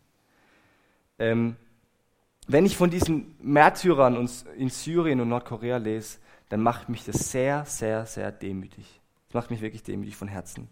[1.19, 1.57] Ähm,
[2.47, 7.65] wenn ich von diesen Märtyrern in Syrien und Nordkorea lese, dann macht mich das sehr,
[7.65, 9.01] sehr, sehr demütig.
[9.27, 10.69] Das macht mich wirklich demütig von Herzen.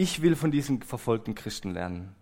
[0.00, 2.16] Ich will von diesen verfolgten Christen lernen.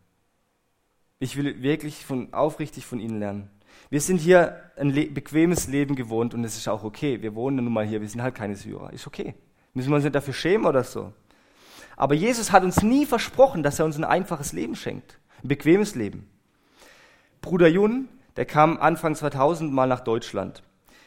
[1.20, 3.50] Ich will wirklich von, aufrichtig von ihnen lernen.
[3.88, 7.22] Wir sind hier ein le bequemes Leben gewohnt und es ist auch okay.
[7.22, 8.92] Wir wohnen nun mal hier, wir sind halt keine Syrer.
[8.92, 9.36] Ist okay.
[9.74, 11.12] Müssen wir uns nicht dafür schämen oder so.
[11.96, 15.20] Aber Jesus hat uns nie versprochen, dass er uns ein einfaches Leben schenkt.
[15.44, 16.28] Ein bequemes Leben.
[17.42, 20.64] Bruder Jun, der kam Anfang 2000 mal nach Deutschland.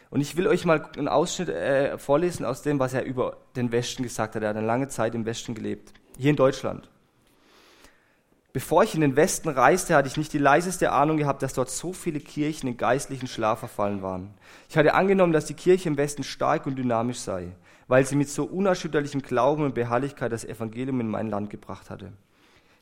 [0.09, 3.73] Und ich will euch mal einen Ausschnitt äh, vorlesen aus dem, was er über den
[3.73, 4.43] Westen gesagt hat.
[4.43, 6.89] Er hat eine lange Zeit im Westen gelebt, hier in Deutschland.
[8.53, 11.69] Bevor ich in den Westen reiste, hatte ich nicht die leiseste Ahnung gehabt, dass dort
[11.69, 14.33] so viele Kirchen in geistlichen Schlaf verfallen waren.
[14.69, 17.53] Ich hatte angenommen, dass die Kirche im Westen stark und dynamisch sei,
[17.87, 22.11] weil sie mit so unerschütterlichem Glauben und Beharrlichkeit das Evangelium in mein Land gebracht hatte.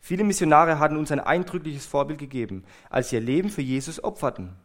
[0.02, 4.56] Viele Missionare hatten uns ein eindrückliches Vorbild gegeben, als sie ihr Leben für Jesus opferten.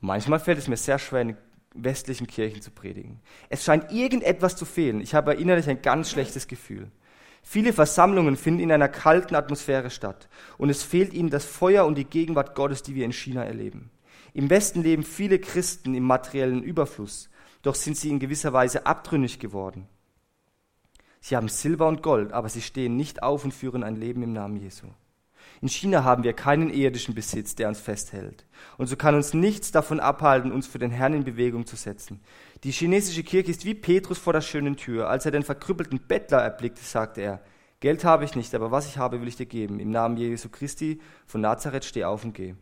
[0.00, 1.36] Manchmal fällt es mir sehr schwer, in
[1.74, 3.20] westlichen Kirchen zu predigen.
[3.48, 5.00] Es scheint irgendetwas zu fehlen.
[5.00, 6.90] Ich habe innerlich ein ganz schlechtes Gefühl.
[7.42, 11.96] Viele Versammlungen finden in einer kalten Atmosphäre statt und es fehlt ihnen das Feuer und
[11.96, 13.90] die Gegenwart Gottes, die wir in China erleben.
[14.34, 17.28] Im Westen leben viele Christen im materiellen Überfluss,
[17.62, 19.88] doch sind sie in gewisser Weise abtrünnig geworden.
[21.20, 24.32] Sie haben Silber und Gold, aber sie stehen nicht auf und führen ein Leben im
[24.32, 24.86] Namen Jesu.
[25.60, 28.46] In China haben wir keinen irdischen Besitz, der uns festhält.
[28.78, 32.20] Und so kann uns nichts davon abhalten, uns für den Herrn in Bewegung zu setzen.
[32.62, 35.08] Die chinesische Kirche ist wie Petrus vor der schönen Tür.
[35.08, 37.40] Als er den verkrüppelten Bettler erblickte, sagte er,
[37.80, 39.80] Geld habe ich nicht, aber was ich habe, will ich dir geben.
[39.80, 42.54] Im Namen Jesu Christi von Nazareth steh auf und geh.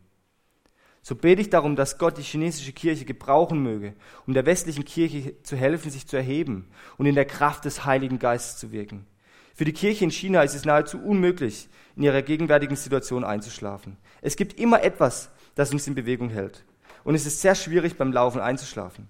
[1.02, 3.94] So bete ich darum, dass Gott die chinesische Kirche gebrauchen möge,
[4.26, 8.20] um der westlichen Kirche zu helfen, sich zu erheben und in der Kraft des Heiligen
[8.20, 9.06] Geistes zu wirken.
[9.54, 13.96] Für die Kirche in China ist es nahezu unmöglich, in ihrer gegenwärtigen Situation einzuschlafen.
[14.20, 16.64] Es gibt immer etwas, das uns in Bewegung hält.
[17.02, 19.08] Und es ist sehr schwierig, beim Laufen einzuschlafen.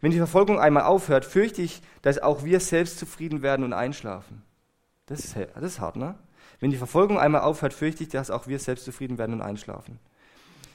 [0.00, 4.42] Wenn die Verfolgung einmal aufhört, fürchte ich, dass auch wir selbst zufrieden werden und einschlafen.
[5.06, 6.14] Das ist, das ist hart, ne?
[6.60, 9.98] Wenn die Verfolgung einmal aufhört, fürchte ich, dass auch wir selbst zufrieden werden und einschlafen.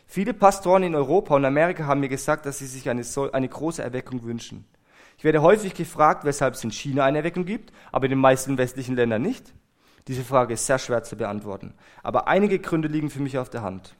[0.08, 3.82] Viele Pastoren in Europa und Amerika haben mir gesagt, dass sie sich eine, eine große
[3.82, 4.66] Erweckung wünschen.
[5.18, 8.58] Ich werde häufig gefragt, weshalb es in China eine Erweckung gibt, aber in den meisten
[8.58, 9.54] westlichen Ländern nicht.
[10.08, 11.74] Diese Frage ist sehr schwer zu beantworten.
[12.02, 13.96] Aber einige Gründe liegen für mich auf der Hand.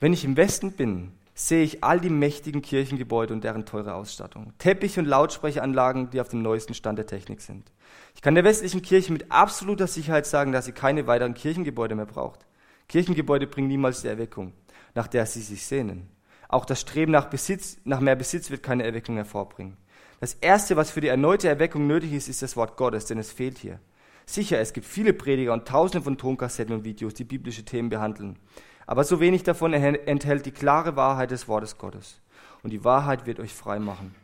[0.00, 4.52] Wenn ich im Westen bin, sehe ich all die mächtigen Kirchengebäude und deren teure Ausstattung.
[4.58, 7.70] Teppich- und Lautsprecheranlagen, die auf dem neuesten Stand der Technik sind.
[8.16, 12.06] Ich kann der westlichen Kirche mit absoluter Sicherheit sagen, dass sie keine weiteren Kirchengebäude mehr
[12.06, 12.44] braucht.
[12.88, 14.52] Kirchengebäude bringen niemals die Erweckung,
[14.96, 16.08] nach der sie sich sehnen.
[16.48, 19.76] Auch das Streben nach, Besitz, nach mehr Besitz wird keine Erweckung hervorbringen.
[20.18, 23.30] Das Erste, was für die erneute Erweckung nötig ist, ist das Wort Gottes, denn es
[23.30, 23.78] fehlt hier.
[24.26, 28.40] Sicher, es gibt viele Prediger und tausende von Tonkassetten und Videos, die biblische Themen behandeln.
[28.88, 32.22] Aber so wenig davon enthält die klare Wahrheit des Wortes Gottes.
[32.62, 34.14] Und die Wahrheit wird euch frei machen.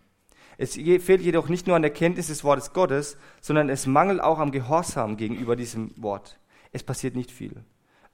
[0.57, 4.39] Es fehlt jedoch nicht nur an der Kenntnis des Wortes Gottes, sondern es mangelt auch
[4.39, 6.39] am Gehorsam gegenüber diesem Wort.
[6.73, 7.63] Es passiert nicht viel.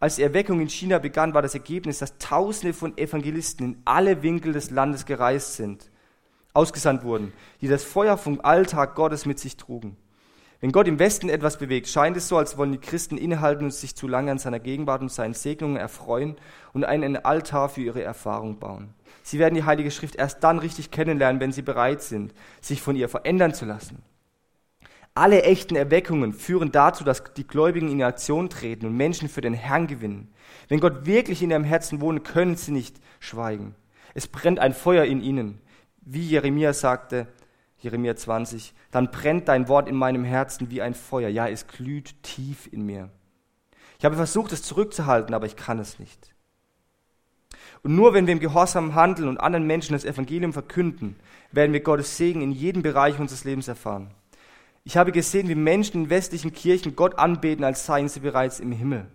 [0.00, 4.24] Als die Erweckung in China begann, war das Ergebnis, dass Tausende von Evangelisten in alle
[4.24, 5.88] Winkel des Landes gereist sind,
[6.52, 9.96] ausgesandt wurden, die das Feuer vom Alltag Gottes mit sich trugen.
[10.60, 13.70] Wenn Gott im Westen etwas bewegt, scheint es so, als wollen die Christen innehalten und
[13.72, 16.36] sich zu lange an seiner Gegenwart und seinen Segnungen erfreuen
[16.74, 18.92] und einen Altar für ihre Erfahrung bauen.
[19.22, 22.94] Sie werden die Heilige Schrift erst dann richtig kennenlernen, wenn sie bereit sind, sich von
[22.94, 24.02] ihr verändern zu lassen.
[25.14, 29.54] Alle echten Erweckungen führen dazu, dass die Gläubigen in Aktion treten und Menschen für den
[29.54, 30.32] Herrn gewinnen.
[30.68, 33.74] Wenn Gott wirklich in ihrem Herzen wohnt, können sie nicht schweigen.
[34.14, 35.60] Es brennt ein Feuer in ihnen.
[36.02, 37.26] Wie Jeremia sagte,
[37.80, 41.28] Jeremia 20, dann brennt dein Wort in meinem Herzen wie ein Feuer.
[41.28, 43.10] Ja, es glüht tief in mir.
[43.98, 46.34] Ich habe versucht, es zurückzuhalten, aber ich kann es nicht.
[47.82, 51.16] Und nur wenn wir im Gehorsam handeln und anderen Menschen das Evangelium verkünden,
[51.52, 54.10] werden wir Gottes Segen in jedem Bereich unseres Lebens erfahren.
[54.84, 58.72] Ich habe gesehen, wie Menschen in westlichen Kirchen Gott anbeten, als seien sie bereits im
[58.72, 59.06] Himmel.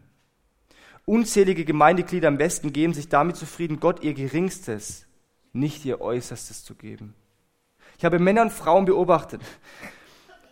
[1.05, 5.05] Unzählige Gemeindeglieder im Westen geben sich damit zufrieden, Gott ihr Geringstes,
[5.53, 7.13] nicht ihr Äußerstes zu geben.
[7.97, 9.41] Ich habe Männer und Frauen beobachtet,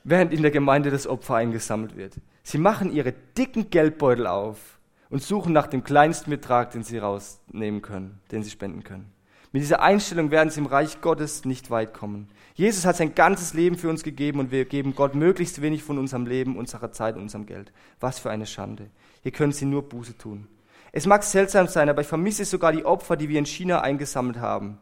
[0.04, 2.14] während in der Gemeinde das Opfer eingesammelt wird.
[2.44, 4.80] Sie machen ihre dicken Geldbeutel auf
[5.10, 9.12] und suchen nach dem kleinsten Betrag, den sie rausnehmen können, den sie spenden können.
[9.52, 12.28] Mit dieser Einstellung werden sie im Reich Gottes nicht weit kommen.
[12.56, 16.00] Jesus hat sein ganzes Leben für uns gegeben und wir geben Gott möglichst wenig von
[16.00, 17.72] unserem Leben, unserer Zeit und unserem Geld.
[18.00, 18.90] Was für eine Schande.
[19.22, 20.48] Hier können sie nur Buße tun.
[20.92, 24.38] Es mag seltsam sein, aber ich vermisse sogar die Opfer, die wir in China eingesammelt
[24.38, 24.80] haben.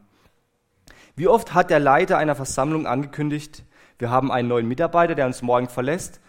[1.14, 3.64] Wie oft hat der Leiter einer Versammlung angekündigt,
[3.98, 6.20] wir haben einen neuen Mitarbeiter, der uns morgen verlässt,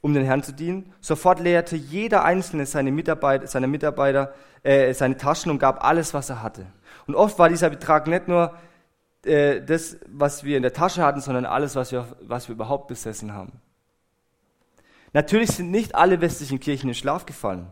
[0.00, 0.92] um den Herrn zu dienen.
[1.00, 6.30] Sofort leerte jeder Einzelne seine Mitarbeiter, seine, Mitarbeiter äh, seine Taschen und gab alles, was
[6.30, 6.66] er hatte.
[7.06, 8.54] Und oft war dieser Betrag nicht nur
[9.24, 12.88] äh, das, was wir in der Tasche hatten, sondern alles, was wir, was wir überhaupt
[12.88, 13.60] besessen haben.
[15.12, 17.66] Natürlich sind nicht alle westlichen Kirchen in Schlaf gefallen.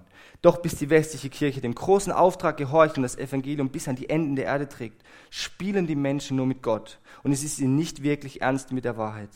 [0.45, 4.11] Doch bis die westliche Kirche dem großen Auftrag gehorcht und das Evangelium bis an die
[4.11, 6.99] Enden der Erde trägt, spielen die Menschen nur mit Gott.
[7.23, 9.31] Und es ist ihnen nicht wirklich ernst mit der Wahrheit.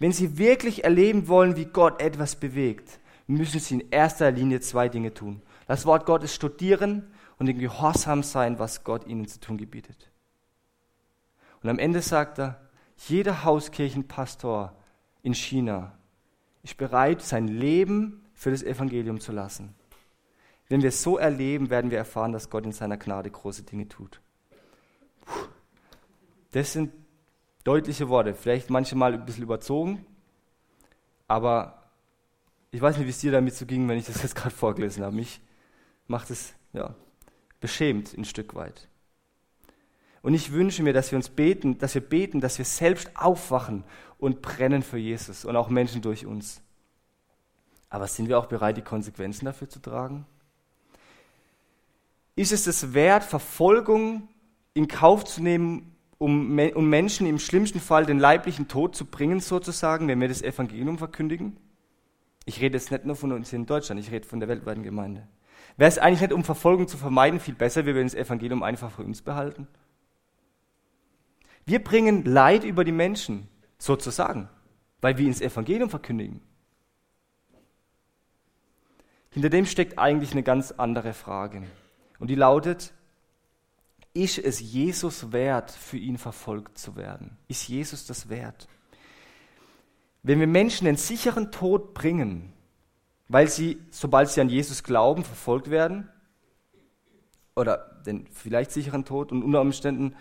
[0.00, 4.88] Wenn sie wirklich erleben wollen, wie Gott etwas bewegt, müssen sie in erster Linie zwei
[4.88, 5.40] Dinge tun.
[5.68, 10.10] Das Wort Gottes studieren und in Gehorsam sein, was Gott ihnen zu tun gebietet.
[11.62, 12.60] Und am Ende sagt er,
[12.96, 14.74] jeder Hauskirchenpastor
[15.22, 15.92] in China
[16.64, 19.76] ist bereit, sein Leben für das Evangelium zu lassen.
[20.70, 23.88] Wenn wir es so erleben, werden wir erfahren, dass Gott in seiner Gnade große Dinge
[23.88, 24.20] tut.
[26.52, 26.92] Das sind
[27.64, 30.06] deutliche Worte, vielleicht manchmal ein bisschen überzogen,
[31.26, 31.90] aber
[32.70, 35.02] ich weiß nicht, wie es dir damit so ging, wenn ich das jetzt gerade vorgelesen
[35.02, 35.14] habe.
[35.16, 35.40] Mich
[36.06, 36.94] macht es ja,
[37.58, 38.88] beschämt ein Stück weit.
[40.22, 43.82] Und ich wünsche mir, dass wir uns beten, dass wir beten, dass wir selbst aufwachen
[44.18, 46.62] und brennen für Jesus und auch Menschen durch uns.
[47.88, 50.26] Aber sind wir auch bereit, die Konsequenzen dafür zu tragen?
[52.40, 54.26] Ist es es wert, Verfolgung
[54.72, 59.40] in Kauf zu nehmen, um, um Menschen im schlimmsten Fall den leiblichen Tod zu bringen,
[59.40, 61.58] sozusagen, wenn wir das Evangelium verkündigen?
[62.46, 64.82] Ich rede jetzt nicht nur von uns hier in Deutschland, ich rede von der weltweiten
[64.82, 65.28] Gemeinde.
[65.76, 68.90] Wäre es eigentlich nicht, um Verfolgung zu vermeiden, viel besser, wenn wir das Evangelium einfach
[68.90, 69.68] für uns behalten?
[71.66, 74.48] Wir bringen Leid über die Menschen, sozusagen,
[75.02, 76.40] weil wir ins Evangelium verkündigen.
[79.28, 81.64] Hinter dem steckt eigentlich eine ganz andere Frage.
[82.20, 82.92] Und die lautet,
[84.12, 87.36] ist es Jesus wert, für ihn verfolgt zu werden?
[87.48, 88.68] Ist Jesus das wert?
[90.22, 92.52] Wenn wir Menschen den sicheren Tod bringen,
[93.28, 96.08] weil sie, sobald sie an Jesus glauben, verfolgt werden,
[97.56, 100.14] oder den vielleicht sicheren Tod und unter Umständen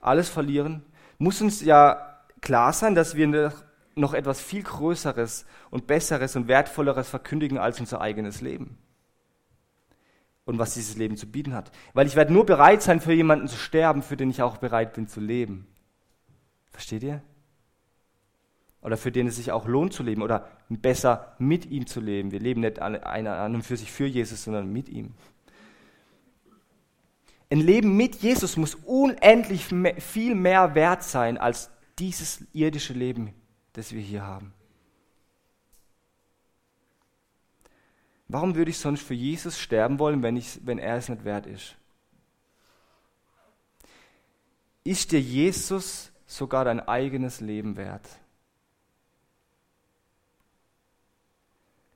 [0.00, 0.84] alles verlieren,
[1.18, 3.52] muss uns ja klar sein, dass wir
[3.94, 8.76] noch etwas viel Größeres und Besseres und Wertvolleres verkündigen als unser eigenes Leben.
[10.44, 11.72] Und was dieses Leben zu bieten hat.
[11.94, 14.92] Weil ich werde nur bereit sein, für jemanden zu sterben, für den ich auch bereit
[14.92, 15.66] bin zu leben.
[16.70, 17.22] Versteht ihr?
[18.82, 22.32] Oder für den es sich auch lohnt zu leben oder besser mit ihm zu leben.
[22.32, 25.14] Wir leben nicht einer an und für sich für Jesus, sondern mit ihm.
[27.50, 29.66] Ein Leben mit Jesus muss unendlich
[29.98, 33.32] viel mehr wert sein als dieses irdische Leben,
[33.72, 34.52] das wir hier haben.
[38.28, 41.46] Warum würde ich sonst für Jesus sterben wollen, wenn, ich, wenn er es nicht wert
[41.46, 41.76] ist?
[44.82, 48.08] Ist dir Jesus sogar dein eigenes Leben wert?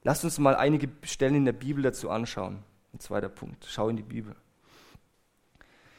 [0.05, 2.63] Lasst uns mal einige Stellen in der Bibel dazu anschauen.
[2.95, 3.67] Ein zweiter Punkt.
[3.69, 4.35] Schau in die Bibel.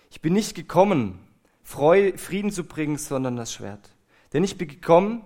[0.10, 1.20] Ich bin nicht gekommen,
[1.64, 3.92] Frieden zu bringen, sondern das Schwert.
[4.34, 5.24] Denn ich bin gekommen,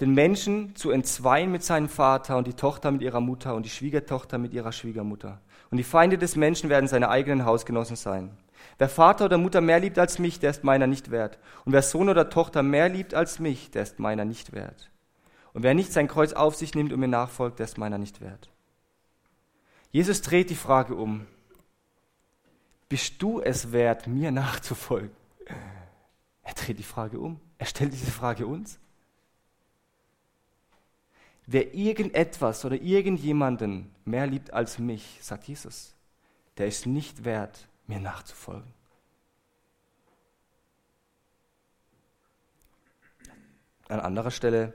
[0.00, 3.70] den Menschen zu entzweien mit seinem Vater und die Tochter mit ihrer Mutter und die
[3.70, 5.40] Schwiegertochter mit ihrer Schwiegermutter.
[5.70, 8.36] Und die Feinde des Menschen werden seine eigenen Hausgenossen sein.
[8.78, 11.38] Wer Vater oder Mutter mehr liebt als mich, der ist meiner nicht wert.
[11.64, 14.90] Und wer Sohn oder Tochter mehr liebt als mich, der ist meiner nicht wert.
[15.54, 18.20] Und wer nicht sein Kreuz auf sich nimmt und mir nachfolgt, der ist meiner nicht
[18.20, 18.50] wert.
[19.90, 21.26] Jesus dreht die Frage um.
[22.90, 25.10] Bist du es wert, mir nachzufolgen?
[26.42, 27.40] Er dreht die Frage um.
[27.56, 28.78] Er stellt diese Frage uns.
[31.46, 35.94] Wer irgendetwas oder irgendjemanden mehr liebt als mich, sagt Jesus,
[36.58, 38.72] der ist nicht wert, mir nachzufolgen.
[43.88, 44.74] An anderer Stelle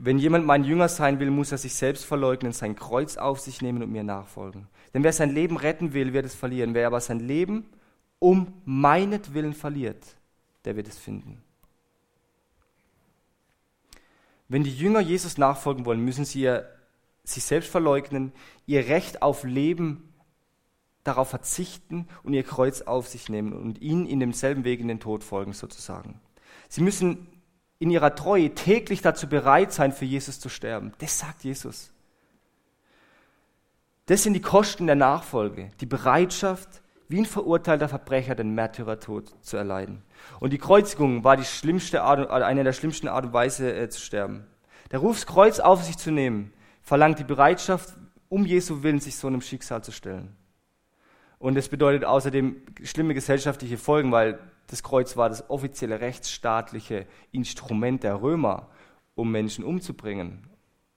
[0.00, 3.60] wenn jemand mein Jünger sein will, muss er sich selbst verleugnen, sein Kreuz auf sich
[3.60, 4.68] nehmen und mir nachfolgen.
[4.94, 6.72] Denn wer sein Leben retten will, wird es verlieren.
[6.72, 7.68] Wer aber sein Leben
[8.20, 10.16] um meinetwillen verliert,
[10.64, 11.42] der wird es finden.
[14.48, 16.68] Wenn die Jünger Jesus nachfolgen wollen, müssen sie ihr,
[17.22, 18.32] sich selbst verleugnen,
[18.66, 20.14] ihr Recht auf Leben
[21.04, 25.00] darauf verzichten und ihr Kreuz auf sich nehmen und ihnen in demselben Weg in den
[25.00, 26.20] Tod folgen sozusagen.
[26.68, 27.26] Sie müssen
[27.78, 30.92] in ihrer Treue täglich dazu bereit sein, für Jesus zu sterben.
[30.98, 31.92] Das sagt Jesus.
[34.06, 39.56] Das sind die Kosten der Nachfolge, die Bereitschaft, wie ein verurteilter Verbrecher den Märtyrertod zu
[39.56, 40.02] erleiden.
[40.40, 44.00] Und die Kreuzigung war die schlimmste Art, eine der schlimmsten Art und Weise äh, zu
[44.00, 44.46] sterben.
[44.90, 47.94] Der Ruf, das Kreuz auf sich zu nehmen, verlangt die Bereitschaft,
[48.28, 50.36] um Jesu Willen sich so einem Schicksal zu stellen.
[51.38, 58.02] Und es bedeutet außerdem schlimme gesellschaftliche Folgen, weil das Kreuz war das offizielle rechtsstaatliche Instrument
[58.02, 58.68] der Römer,
[59.14, 60.46] um Menschen umzubringen,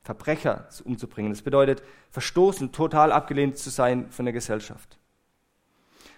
[0.01, 1.31] Verbrecher umzubringen.
[1.31, 4.97] Das bedeutet, verstoßen, total abgelehnt zu sein von der Gesellschaft.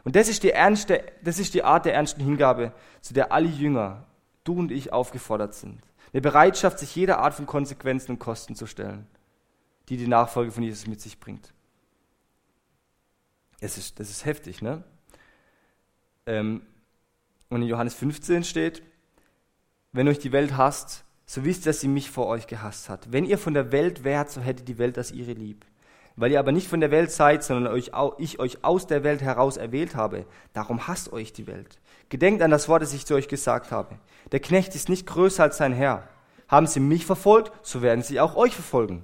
[0.03, 3.47] Und das ist die, ernste, das ist die Art der ernsten Hingabe, zu der alle
[3.47, 4.05] Jünger,
[4.43, 5.81] du und ich, aufgefordert sind.
[6.11, 9.07] Eine Bereitschaft, sich jeder Art von Konsequenzen und Kosten zu stellen,
[9.89, 11.53] die die Nachfolge von Jesus mit sich bringt.
[13.61, 14.83] Das ist, das ist heftig, ne?
[16.25, 16.61] Ähm,
[17.49, 18.83] und in Johannes 15 steht,
[19.93, 23.11] wenn euch die Welt hasst, so wisst, dass sie mich vor euch gehasst hat.
[23.11, 25.65] Wenn ihr von der Welt wärt, so hätte die Welt das ihre lieb.
[26.15, 29.21] Weil ihr aber nicht von der Welt seid, sondern euch, ich euch aus der Welt
[29.21, 31.79] heraus erwählt habe, darum hasst euch die Welt.
[32.09, 33.97] Gedenkt an das Wort, das ich zu euch gesagt habe.
[34.31, 36.07] Der Knecht ist nicht größer als sein Herr.
[36.47, 39.03] Haben sie mich verfolgt, so werden sie auch euch verfolgen.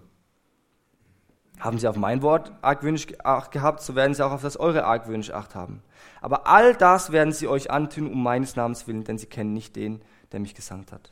[1.59, 4.85] Haben sie auf mein Wort argwöhnisch Acht gehabt, so werden sie auch auf das eure
[4.85, 5.81] argwöhnisch Acht haben.
[6.21, 9.75] Aber all das werden sie euch antun, um meines Namens willen, denn sie kennen nicht
[9.75, 11.11] den, der mich gesandt hat.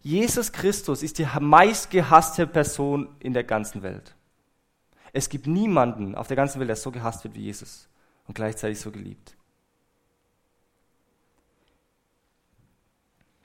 [0.00, 4.16] Jesus Christus ist die meistgehasste Person in der ganzen Welt.
[5.12, 7.88] Es gibt niemanden auf der ganzen Welt, der so gehasst wird wie Jesus
[8.26, 9.36] und gleichzeitig so geliebt.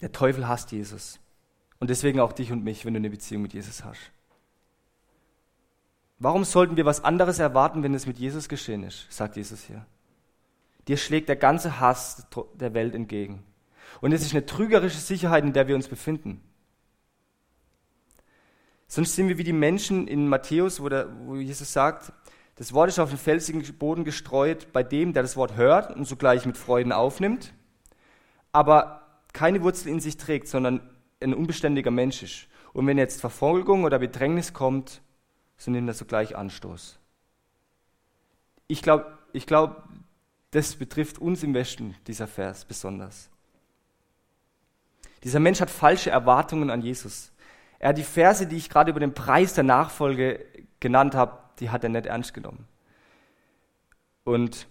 [0.01, 1.19] Der Teufel hasst Jesus.
[1.80, 4.12] Und deswegen auch dich und mich, wenn du eine Beziehung mit Jesus hast.
[6.19, 9.86] Warum sollten wir was anderes erwarten, wenn es mit Jesus geschehen ist, sagt Jesus hier.
[10.88, 13.43] Dir schlägt der ganze Hass der Welt entgegen.
[14.01, 16.41] Und es ist eine trügerische Sicherheit, in der wir uns befinden.
[18.88, 22.13] Sonst sind wir wie die Menschen in Matthäus, wo, der, wo Jesus sagt,
[22.56, 26.06] das Wort ist auf den felsigen Boden gestreut bei dem, der das Wort hört und
[26.06, 27.54] sogleich mit Freuden aufnimmt,
[28.52, 29.02] aber
[29.34, 30.82] keine Wurzel in sich trägt, sondern
[31.21, 32.48] ein unbeständiger Mensch ist.
[32.71, 35.02] Und wenn jetzt Verfolgung oder Bedrängnis kommt,
[35.58, 37.00] so nimmt er sogleich Anstoß.
[38.67, 39.84] Ich glaube, ich glaub,
[40.52, 43.30] das betrifft uns im Westen, dieser Vers besonders.
[45.24, 47.32] Dieser Mensch hat falsche Erwartungen an Jesus.
[47.80, 50.46] Er hat die Verse, die ich gerade über den Preis der Nachfolge
[50.80, 52.68] genannt habe, die hat er nicht ernst genommen.
[54.24, 54.68] Und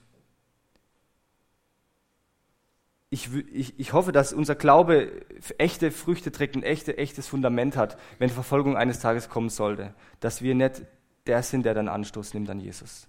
[3.11, 5.25] ich, ich, ich hoffe, dass unser Glaube
[5.59, 9.95] echte Früchte trägt, ein echte, echtes Fundament hat, wenn Verfolgung eines Tages kommen sollte.
[10.19, 10.83] Dass wir nicht
[11.27, 13.07] der sind, der dann Anstoß nimmt an Jesus.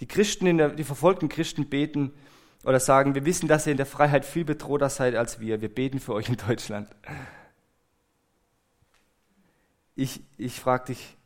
[0.00, 2.12] Die Christen, der, die verfolgten Christen beten
[2.64, 5.60] oder sagen, wir wissen, dass ihr in der Freiheit viel bedrohter seid als wir.
[5.60, 6.88] Wir beten für euch in Deutschland.
[10.00, 11.18] Ich, ich frage dich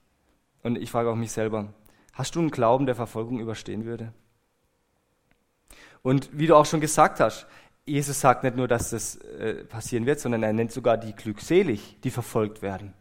[0.64, 1.72] und ich frage auch mich selber,
[2.12, 4.12] hast du einen Glauben, der Verfolgung überstehen würde?
[6.02, 7.46] Und wie du auch schon gesagt hast,
[7.86, 11.98] Jesus sagt nicht nur, dass das äh, passieren wird, sondern er nennt sogar die glückselig,
[12.02, 12.94] die verfolgt werden.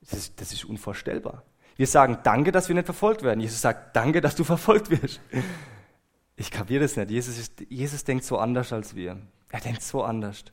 [0.00, 1.42] Das ist, das ist unvorstellbar.
[1.76, 3.40] Wir sagen Danke, dass wir nicht verfolgt werden.
[3.40, 5.20] Jesus sagt Danke, dass du verfolgt wirst.
[6.36, 7.10] Ich kapiere das nicht.
[7.10, 9.18] Jesus, ist, Jesus denkt so anders als wir.
[9.50, 10.44] Er denkt so anders.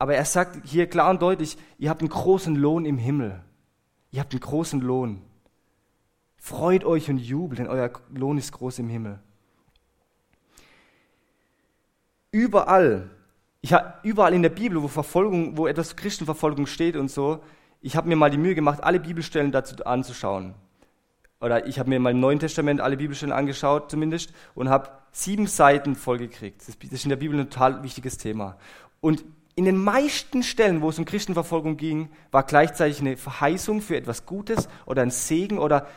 [0.00, 3.44] Aber er sagt hier klar und deutlich, ihr habt einen großen Lohn im Himmel.
[4.10, 5.20] Ihr habt einen großen Lohn.
[6.38, 9.20] Freut euch und jubelt, denn euer Lohn ist groß im Himmel.
[12.30, 13.10] Überall,
[13.60, 17.44] ich hab, überall in der Bibel, wo Verfolgung, wo etwas Christenverfolgung steht und so,
[17.82, 20.54] ich habe mir mal die Mühe gemacht, alle Bibelstellen dazu anzuschauen.
[21.42, 25.46] Oder ich habe mir mal im Neuen Testament alle Bibelstellen angeschaut, zumindest, und habe sieben
[25.46, 26.66] Seiten vollgekriegt.
[26.66, 28.56] Das ist in der Bibel ein total wichtiges Thema.
[29.02, 33.96] Und in den meisten Stellen, wo es um Christenverfolgung ging, war gleichzeitig eine Verheißung für
[33.96, 35.88] etwas Gutes oder ein Segen oder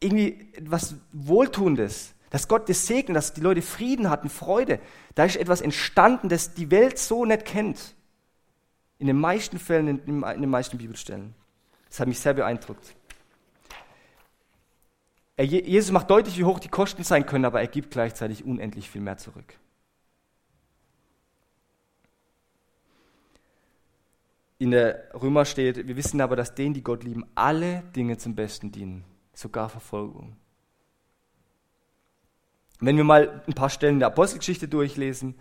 [0.00, 4.80] irgendwie etwas Wohltuendes dass Gott das segnet, dass die Leute Frieden hatten, Freude.
[5.14, 7.94] Da ist etwas entstanden, das die Welt so nicht kennt.
[8.98, 11.36] In den meisten Fällen, in, den meisten Bibelstellen.
[11.88, 12.96] Das hat mich sehr beeindruckt.
[15.38, 19.00] Jesus macht deutlich, wie hoch die Kosten sein können, aber er gibt gleichzeitig unendlich viel
[19.00, 19.56] mehr zurück.
[24.64, 28.34] In der Römer steht, wir wissen aber, dass denen, die Gott lieben, alle Dinge zum
[28.34, 29.04] Besten dienen,
[29.34, 30.36] sogar Verfolgung.
[32.80, 35.34] Wenn wir mal ein paar Stellen der Apostelgeschichte durchlesen,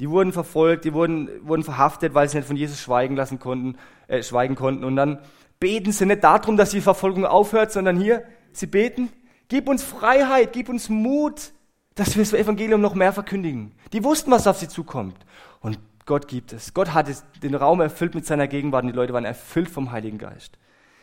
[0.00, 3.78] die wurden verfolgt, die wurden, wurden verhaftet, weil sie nicht von Jesus schweigen lassen konnten,
[4.08, 4.82] äh, schweigen konnten.
[4.82, 5.20] Und dann
[5.60, 9.08] beten sie nicht darum, dass die Verfolgung aufhört, sondern hier, sie beten,
[9.46, 11.52] gib uns Freiheit, gib uns Mut,
[11.94, 13.70] dass wir das Evangelium noch mehr verkündigen.
[13.92, 15.14] Die wussten, was auf sie zukommt.
[15.60, 15.78] Und
[16.08, 16.72] Gott gibt es.
[16.72, 17.06] Gott hat
[17.42, 20.58] den Raum erfüllt mit seiner Gegenwart und die Leute waren erfüllt vom Heiligen Geist.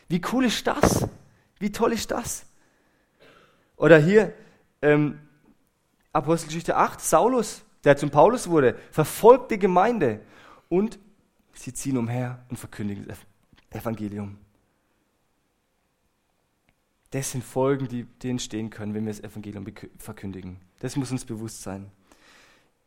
[0.08, 1.08] Wie cool ist das?
[1.60, 2.44] Wie toll ist das?
[3.76, 4.34] Oder hier,
[4.82, 5.20] ähm,
[6.12, 10.22] Apostelgeschichte 8, Saulus, der zum Paulus wurde, verfolgt die Gemeinde
[10.68, 10.98] und
[11.52, 13.18] sie ziehen umher und verkündigen das
[13.70, 14.38] Evangelium.
[17.12, 19.66] Das sind Folgen, die, die entstehen können, wenn wir das Evangelium
[19.98, 20.56] verkündigen.
[20.80, 21.92] Das muss uns bewusst sein.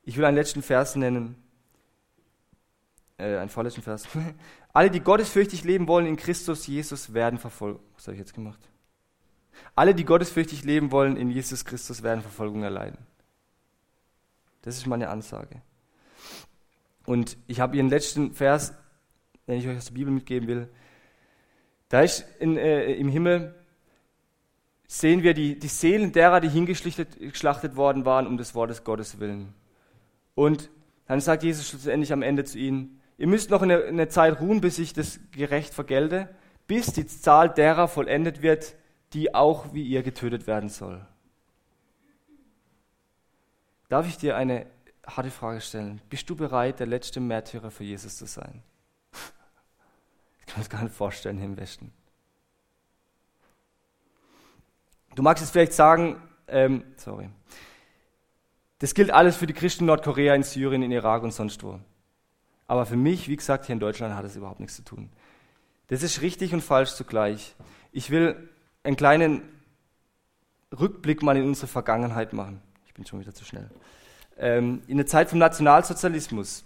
[0.03, 1.37] Ich will einen letzten Vers nennen,
[3.19, 4.07] äh, einen vorletzten Vers.
[4.73, 7.81] Alle, die gottesfürchtig leben wollen in Christus Jesus, werden verfolgt.
[7.95, 8.59] Was habe ich jetzt gemacht?
[9.75, 12.97] Alle, die gottesfürchtig leben wollen in Jesus Christus, werden Verfolgung erleiden.
[14.61, 15.61] Das ist meine Ansage.
[17.05, 18.73] Und ich habe Ihren letzten Vers,
[19.47, 20.69] den ich euch aus der Bibel mitgeben will.
[21.89, 23.55] Da ist in, äh, im Himmel,
[24.87, 29.53] sehen wir die, die Seelen derer, die hingeschlachtet worden waren, um des Wortes Gottes willen.
[30.35, 30.69] Und
[31.07, 34.61] dann sagt Jesus schlussendlich am Ende zu ihnen, ihr müsst noch eine, eine Zeit ruhen,
[34.61, 36.29] bis ich das gerecht vergelde,
[36.67, 38.75] bis die Zahl derer vollendet wird,
[39.13, 41.05] die auch wie ihr getötet werden soll.
[43.89, 44.67] Darf ich dir eine
[45.05, 45.99] harte Frage stellen?
[46.09, 48.63] Bist du bereit, der letzte Märtyrer für Jesus zu sein?
[50.39, 51.91] Ich kann mir das gar nicht vorstellen hier im Westen.
[55.15, 57.29] Du magst jetzt vielleicht sagen, ähm, sorry,
[58.77, 61.79] das gilt alles für die Christen in Nordkorea, in Syrien, in Irak und sonst wo.
[62.69, 65.09] Aber für mich, wie gesagt, hier in Deutschland hat es überhaupt nichts zu tun.
[65.87, 67.55] Das ist richtig und falsch zugleich.
[67.91, 68.47] Ich will
[68.83, 69.41] einen kleinen
[70.79, 72.61] Rückblick mal in unsere Vergangenheit machen.
[72.85, 73.71] Ich bin schon wieder zu schnell.
[74.37, 76.63] Ähm, in der Zeit vom Nationalsozialismus,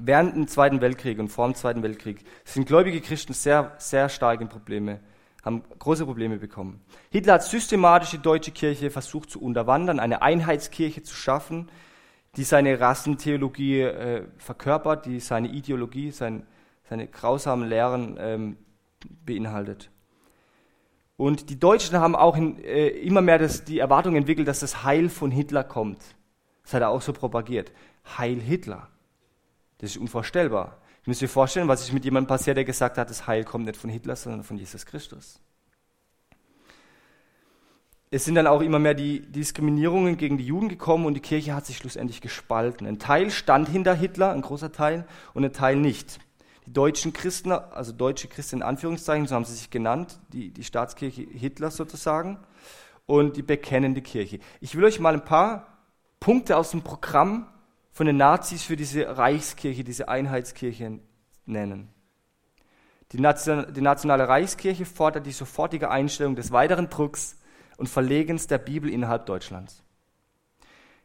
[0.00, 4.40] während dem Zweiten Weltkrieg und vor dem Zweiten Weltkrieg, sind gläubige Christen sehr, sehr stark
[4.40, 4.98] in Probleme,
[5.44, 6.80] haben große Probleme bekommen.
[7.10, 11.68] Hitler hat systematisch die deutsche Kirche versucht zu unterwandern, eine Einheitskirche zu schaffen,
[12.36, 16.46] die seine Rassentheologie äh, verkörpert, die seine Ideologie, sein,
[16.88, 18.56] seine grausamen Lehren ähm,
[19.24, 19.90] beinhaltet.
[21.16, 24.84] Und die Deutschen haben auch in, äh, immer mehr das, die Erwartung entwickelt, dass das
[24.84, 26.00] Heil von Hitler kommt.
[26.62, 27.72] Das hat er auch so propagiert.
[28.18, 28.88] Heil Hitler.
[29.78, 30.78] Das ist unvorstellbar.
[31.02, 33.66] Ich muss mir vorstellen, was ist mit jemandem passiert, der gesagt hat, das Heil kommt
[33.66, 35.40] nicht von Hitler, sondern von Jesus Christus.
[38.10, 41.54] Es sind dann auch immer mehr die Diskriminierungen gegen die Juden gekommen und die Kirche
[41.54, 42.86] hat sich schlussendlich gespalten.
[42.86, 46.20] Ein Teil stand hinter Hitler, ein großer Teil, und ein Teil nicht
[46.66, 50.64] die deutschen Christen, also deutsche Christen in Anführungszeichen, so haben sie sich genannt, die, die
[50.64, 52.38] Staatskirche Hitlers sozusagen,
[53.06, 54.40] und die bekennende Kirche.
[54.60, 55.78] Ich will euch mal ein paar
[56.18, 57.46] Punkte aus dem Programm
[57.92, 60.98] von den Nazis für diese Reichskirche, diese Einheitskirche
[61.44, 61.88] nennen.
[63.12, 67.36] Die, Nation, die Nationale Reichskirche fordert die sofortige Einstellung des weiteren Drucks
[67.76, 69.82] und Verlegens der Bibel innerhalb Deutschlands.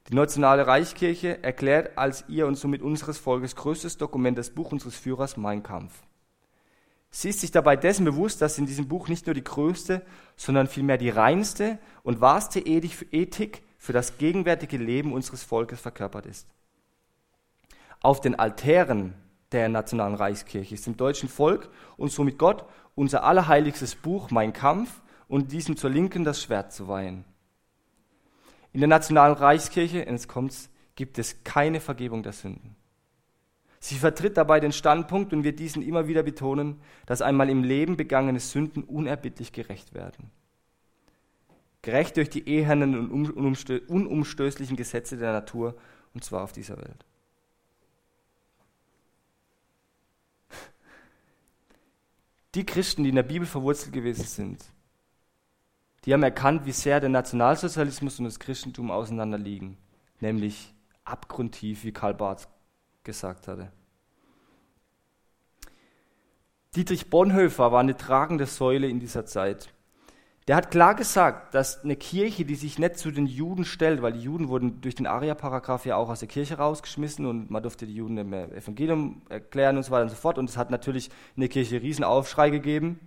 [0.10, 4.96] Die Nationale Reichskirche erklärt als ihr und somit unseres Volkes größtes Dokument das Buch unseres
[4.96, 5.94] Führers Mein Kampf.
[7.12, 10.02] Sie ist sich dabei dessen bewusst, dass in diesem Buch nicht nur die größte,
[10.38, 16.48] sondern vielmehr die reinste und wahrste Ethik für das gegenwärtige Leben unseres Volkes verkörpert ist.
[18.02, 19.14] Auf den Altären
[19.52, 22.66] der Nationalen Reichskirche ist dem deutschen Volk und somit Gott
[22.96, 25.01] unser allerheiligstes Buch Mein Kampf
[25.32, 27.24] und diesem zur Linken das Schwert zu weihen.
[28.74, 32.76] In der Nationalen Reichskirche, jetzt kommt's, gibt es keine Vergebung der Sünden.
[33.80, 37.96] Sie vertritt dabei den Standpunkt und wird diesen immer wieder betonen, dass einmal im Leben
[37.96, 40.32] begangene Sünden unerbittlich gerecht werden.
[41.82, 45.78] Gerecht durch die ehernen und unumstößlichen Gesetze der Natur,
[46.14, 47.06] und zwar auf dieser Welt.
[52.54, 54.62] Die Christen, die in der Bibel verwurzelt gewesen sind,
[56.06, 59.78] die haben erkannt, wie sehr der Nationalsozialismus und das Christentum auseinanderliegen,
[60.20, 60.74] nämlich
[61.04, 62.48] abgrundtief, wie Karl Barth
[63.04, 63.72] gesagt hatte.
[66.76, 69.74] Dietrich Bonhoeffer war eine tragende Säule in dieser Zeit.
[70.48, 74.14] Der hat klar gesagt, dass eine Kirche, die sich nicht zu den Juden stellt, weil
[74.14, 77.86] die Juden wurden durch den Aria-Paragraph ja auch aus der Kirche rausgeschmissen und man durfte
[77.86, 80.40] die Juden mehr Evangelium erklären und so weiter und so fort.
[80.40, 83.00] Und es hat natürlich in der Kirche Riesenaufschrei gegeben.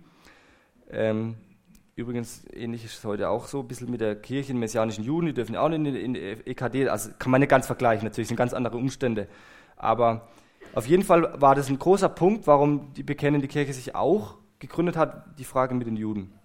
[0.89, 1.35] Ähm,
[1.97, 5.27] Übrigens, ähnlich ist es heute auch so, ein bisschen mit der Kirche, den messianischen Juden,
[5.27, 8.35] die dürfen auch nicht in die EKD, also kann man nicht ganz vergleichen, natürlich sind
[8.35, 9.29] ganz andere Umstände.
[9.77, 10.27] Aber
[10.73, 14.97] auf jeden Fall war das ein großer Punkt, warum die bekennende Kirche sich auch gegründet
[14.97, 16.37] hat, die Frage mit den Juden.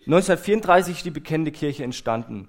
[0.00, 2.48] 1934 ist die bekennende Kirche entstanden,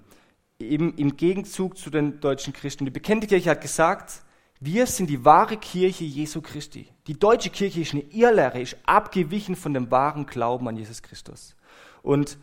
[0.58, 2.84] eben im Gegenzug zu den deutschen Christen.
[2.84, 4.20] Die bekennende Kirche hat gesagt,
[4.60, 6.88] wir sind die wahre Kirche Jesu Christi.
[7.06, 11.54] Die deutsche Kirche ist eine Irrlehre, ist abgewichen von dem wahren Glauben an Jesus Christus.
[12.02, 12.38] Und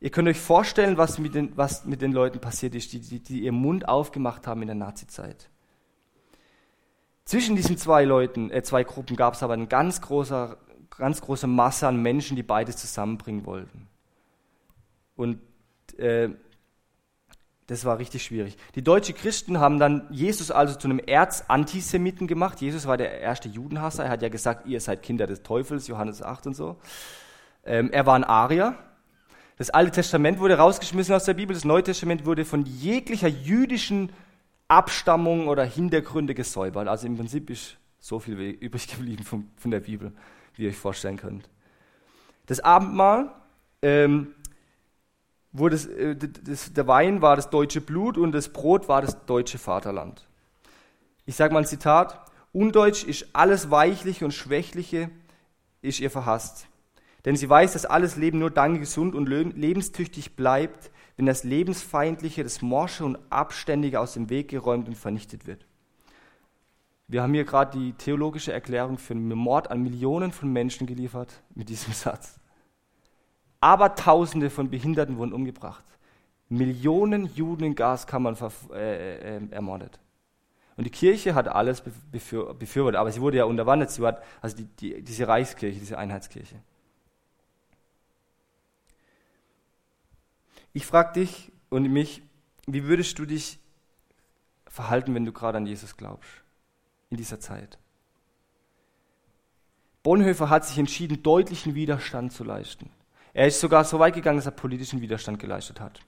[0.00, 3.20] ihr könnt euch vorstellen, was mit den, was mit den Leuten passiert ist, die, die,
[3.20, 5.50] die ihren Mund aufgemacht haben in der Nazizeit.
[7.24, 10.56] Zwischen diesen zwei Leuten, äh, zwei Gruppen gab es aber eine ganz große,
[10.96, 13.88] ganz große Masse an Menschen, die beides zusammenbringen wollten.
[15.16, 15.40] Und
[15.98, 16.30] äh,
[17.70, 18.56] das war richtig schwierig.
[18.74, 22.60] Die deutschen Christen haben dann Jesus also zu einem Erzantisemiten gemacht.
[22.60, 24.06] Jesus war der erste Judenhasser.
[24.06, 26.78] Er hat ja gesagt, ihr seid Kinder des Teufels, Johannes 8 und so.
[27.64, 28.74] Ähm, er war ein Arier.
[29.56, 31.54] Das Alte Testament wurde rausgeschmissen aus der Bibel.
[31.54, 34.10] Das Neue Testament wurde von jeglicher jüdischen
[34.66, 36.88] Abstammung oder Hintergründe gesäubert.
[36.88, 40.10] Also im Prinzip ist so viel übrig geblieben von, von der Bibel,
[40.56, 41.48] wie ihr euch vorstellen könnt.
[42.46, 43.30] Das Abendmahl
[43.80, 44.34] ähm,
[45.52, 49.24] wo das, äh, das, der Wein war das deutsche Blut und das Brot war das
[49.26, 50.26] deutsche Vaterland.
[51.26, 55.10] Ich sage mal ein Zitat, Undeutsch ist alles Weichliche und Schwächliche,
[55.82, 56.66] ist ihr verhasst.
[57.24, 62.42] Denn sie weiß, dass alles Leben nur dann gesund und lebenstüchtig bleibt, wenn das Lebensfeindliche,
[62.42, 65.66] das Morsche und Abständige aus dem Weg geräumt und vernichtet wird.
[67.08, 71.42] Wir haben hier gerade die theologische Erklärung für einen Mord an Millionen von Menschen geliefert
[71.54, 72.39] mit diesem Satz.
[73.60, 75.84] Aber Tausende von Behinderten wurden umgebracht.
[76.48, 78.36] Millionen Juden in Gaskammern
[78.72, 80.00] äh, äh, ermordet.
[80.76, 83.90] Und die Kirche hat alles befür befürwortet, aber sie wurde ja unterwandert.
[83.90, 86.56] Sie hat, also die, die, diese Reichskirche, diese Einheitskirche.
[90.72, 92.22] Ich frage dich und mich,
[92.66, 93.58] wie würdest du dich
[94.66, 96.30] verhalten, wenn du gerade an Jesus glaubst,
[97.10, 97.78] in dieser Zeit?
[100.02, 102.90] Bonhoeffer hat sich entschieden, deutlichen Widerstand zu leisten.
[103.32, 106.00] Er ist sogar so weit gegangen, dass er politischen Widerstand geleistet hat.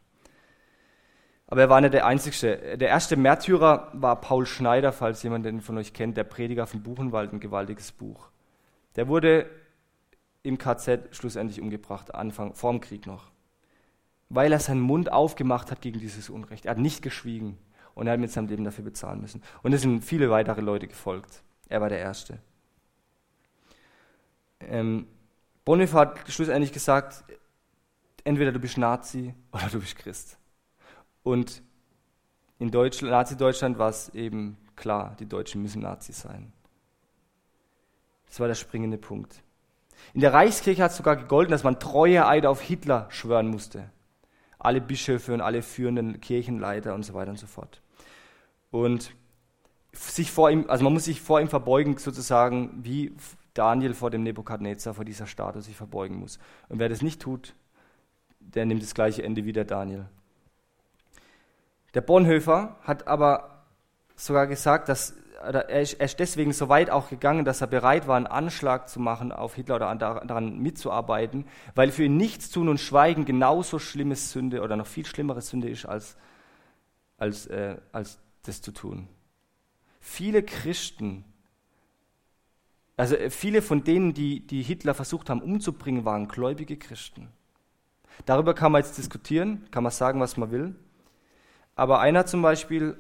[1.47, 2.79] Aber er war nicht der Einzige.
[2.79, 6.83] Der erste Märtyrer war Paul Schneider, falls jemand den von euch kennt, der Prediger von
[6.83, 8.31] Buchenwald, ein gewaltiges Buch.
[8.97, 9.51] Der wurde
[10.43, 13.31] im KZ schlussendlich umgebracht, Anfang, vor dem Krieg noch.
[14.29, 16.64] Weil er seinen Mund aufgemacht hat gegen dieses Unrecht.
[16.64, 17.59] Er hat nicht geschwiegen
[17.95, 19.43] und er hat mit seinem Leben dafür bezahlen müssen.
[19.62, 21.43] Und es sind viele weitere Leute gefolgt.
[21.68, 22.39] Er war der Erste.
[24.61, 25.07] Ähm,
[25.65, 27.25] Bonhoeffer hat schlussendlich gesagt,
[28.25, 30.39] entweder du bist Nazi oder du bist Christ.
[31.23, 31.63] Und
[32.59, 36.53] in Nazi-Deutschland war es eben klar, die Deutschen müssen Nazis sein.
[38.29, 39.43] Das war der springende Punkt.
[40.15, 43.91] In der Reichskirche hat es sogar gegolten, dass man treue Eide auf Hitler schwören musste.
[44.59, 47.83] Alle Bischöfe und alle führenden Kirchenleiter und so weiter und so fort.
[48.71, 49.15] Und
[49.93, 53.15] sich vor ihm, also man muss sich vor ihm verbeugen, sozusagen, wie
[53.55, 56.38] Daniel vor dem Nebukadnezar, vor dieser Statue sich verbeugen muss.
[56.68, 57.55] Und wer das nicht tut,
[58.40, 60.07] der nimmt das gleiche Ende wie der Daniel.
[61.94, 63.64] Der Bonhoeffer hat aber
[64.16, 68.28] sogar gesagt, dass er ist deswegen so weit auch gegangen, dass er bereit war, einen
[68.28, 73.24] Anschlag zu machen auf Hitler oder daran mitzuarbeiten, weil für ihn nichts tun und schweigen
[73.24, 76.16] genauso schlimme Sünde oder noch viel schlimmere Sünde ist, als,
[77.18, 79.09] als, äh, als das zu tun.
[80.00, 81.24] Viele Christen
[83.03, 87.30] also äh, viele von denen, die, die Hitler versucht haben umzubringen, waren gläubige Christen.
[88.26, 90.76] Darüber kann man jetzt diskutieren, kann man sagen, was man will.
[91.74, 92.96] Aber einer zum Beispiel,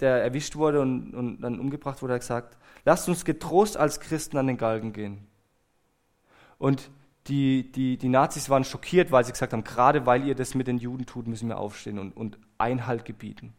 [0.00, 2.56] der erwischt wurde und, und dann umgebracht wurde, hat gesagt,
[2.86, 5.26] lasst uns getrost als Christen an den Galgen gehen.
[6.56, 6.90] Und
[7.26, 10.66] die, die, die Nazis waren schockiert, weil sie gesagt haben, gerade weil ihr das mit
[10.66, 13.52] den Juden tut, müssen wir aufstehen und, und Einhalt gebieten.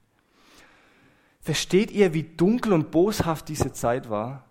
[1.39, 4.47] Versteht ihr, wie dunkel und boshaft diese Zeit war?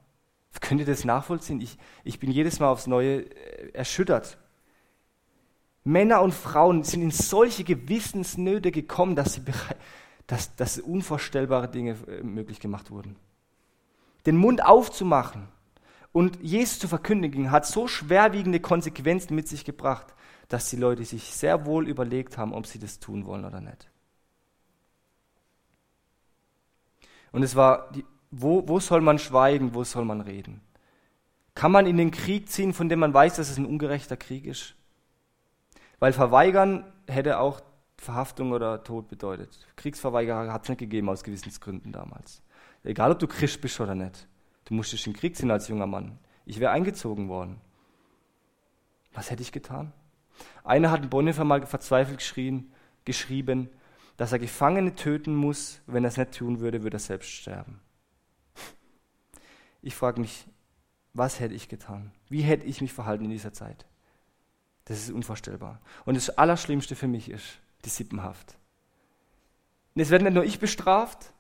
[0.59, 1.61] Könnt ihr das nachvollziehen?
[1.61, 4.38] Ich, ich bin jedes Mal aufs Neue äh, erschüttert.
[5.84, 9.42] Männer und Frauen sind in solche Gewissensnöte gekommen, dass, sie
[10.26, 13.16] dass, dass unvorstellbare Dinge äh, möglich gemacht wurden.
[14.26, 15.48] Den Mund aufzumachen
[16.12, 20.14] und Jesus zu verkündigen, hat so schwerwiegende Konsequenzen mit sich gebracht,
[20.48, 23.88] dass die Leute sich sehr wohl überlegt haben, ob sie das tun wollen oder nicht.
[27.32, 30.61] Und es war die wo, wo soll man schweigen, wo soll man reden?
[31.55, 34.47] Kann man in den Krieg ziehen, von dem man weiß, dass es ein ungerechter Krieg
[34.47, 34.74] ist?
[35.99, 37.61] Weil verweigern hätte auch
[37.97, 39.66] Verhaftung oder Tod bedeutet.
[39.76, 42.43] Kriegsverweigerer hat es nicht gegeben aus Gewissensgründen damals.
[42.83, 44.26] Egal, ob du Christ bist oder nicht.
[44.64, 46.18] Du musstest in den Krieg ziehen als junger Mann.
[46.47, 47.61] Ich wäre eingezogen worden.
[49.12, 49.93] Was hätte ich getan?
[50.64, 52.72] Einer hat in Bonhoeffer mal verzweifelt geschrien,
[53.05, 53.68] geschrieben,
[54.16, 55.83] dass er Gefangene töten muss.
[55.87, 57.81] Wenn er es nicht tun würde, würde er selbst sterben.
[59.83, 60.47] Ich frage mich,
[61.12, 62.12] was hätte ich getan?
[62.28, 63.87] Wie hätte ich mich verhalten in dieser Zeit?
[64.85, 65.81] Das ist unvorstellbar.
[66.05, 68.57] Und das Allerschlimmste für mich ist die Sippenhaft.
[69.95, 71.33] Und es wird nicht nur ich bestraft,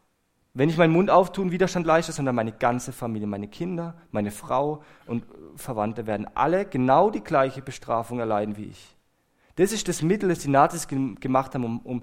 [0.52, 4.32] wenn ich meinen Mund auftue und Widerstand leiste, sondern meine ganze Familie, meine Kinder, meine
[4.32, 5.24] Frau und
[5.54, 8.96] Verwandte werden alle genau die gleiche Bestrafung erleiden wie ich.
[9.54, 12.02] Das ist das Mittel, das die Nazis gemacht haben, um, um,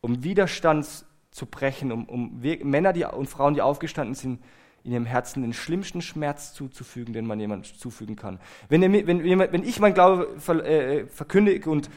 [0.00, 4.42] um Widerstand zu brechen, um, um Männer die, und Frauen, die aufgestanden sind,
[4.84, 8.40] in ihrem Herzen den schlimmsten Schmerz zuzufügen, den man jemandem zufügen kann.
[8.68, 11.90] Wenn, wenn, wenn ich mein Glaube ver, äh, verkündige und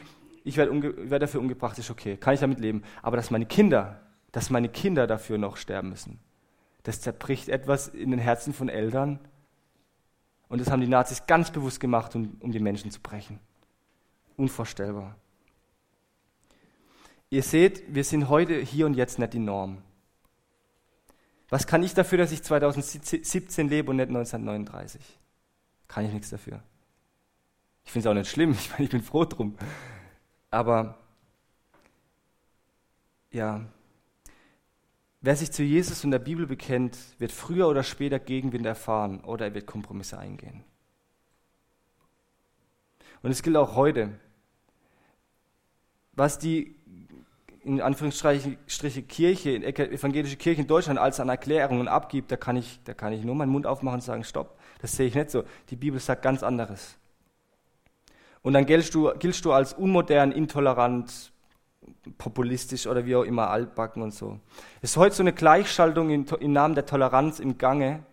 [0.44, 2.82] ich werde werd dafür umgebracht, ist okay, kann ich damit leben.
[3.02, 4.00] Aber dass meine Kinder,
[4.32, 6.20] dass meine Kinder dafür noch sterben müssen,
[6.82, 9.18] das zerbricht etwas in den Herzen von Eltern.
[10.48, 13.40] Und das haben die Nazis ganz bewusst gemacht, um, um die Menschen zu brechen.
[14.36, 15.16] Unvorstellbar.
[17.30, 19.78] Ihr seht, wir sind heute hier und jetzt nicht die Norm.
[21.48, 25.02] Was kann ich dafür, dass ich 2017 lebe und nicht 1939?
[25.88, 26.62] Kann ich nichts dafür.
[27.84, 29.56] Ich finde es auch nicht schlimm, ich, meine, ich bin froh drum.
[30.50, 30.98] Aber
[33.30, 33.66] ja,
[35.20, 39.46] wer sich zu Jesus und der Bibel bekennt, wird früher oder später Gegenwind erfahren oder
[39.46, 40.64] er wird Kompromisse eingehen.
[43.22, 44.18] Und es gilt auch heute.
[46.12, 46.76] Was die
[47.64, 52.92] in Anführungsstriche Kirche, evangelische Kirche in Deutschland als an Erklärungen abgibt, da kann, ich, da
[52.92, 55.44] kann ich nur meinen Mund aufmachen und sagen, stopp, das sehe ich nicht so.
[55.70, 56.98] Die Bibel sagt ganz anderes.
[58.42, 61.32] Und dann giltst du, giltst du als unmodern, intolerant,
[62.18, 64.38] populistisch oder wie auch immer, altbacken und so.
[64.82, 68.04] Es ist heute so eine Gleichschaltung im Namen der Toleranz im Gange,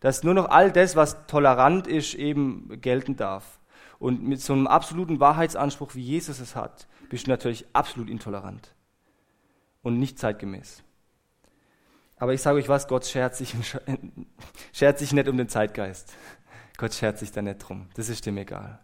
[0.00, 3.58] dass nur noch all das, was tolerant ist, eben gelten darf.
[3.98, 8.74] Und mit so einem absoluten Wahrheitsanspruch, wie Jesus es hat, bist du natürlich absolut intolerant
[9.82, 10.82] und nicht zeitgemäß.
[12.16, 13.54] Aber ich sage euch was, Gott schert sich,
[14.72, 16.12] schert sich nicht um den Zeitgeist.
[16.76, 17.88] Gott schert sich da nicht drum.
[17.94, 18.80] Das ist dem egal.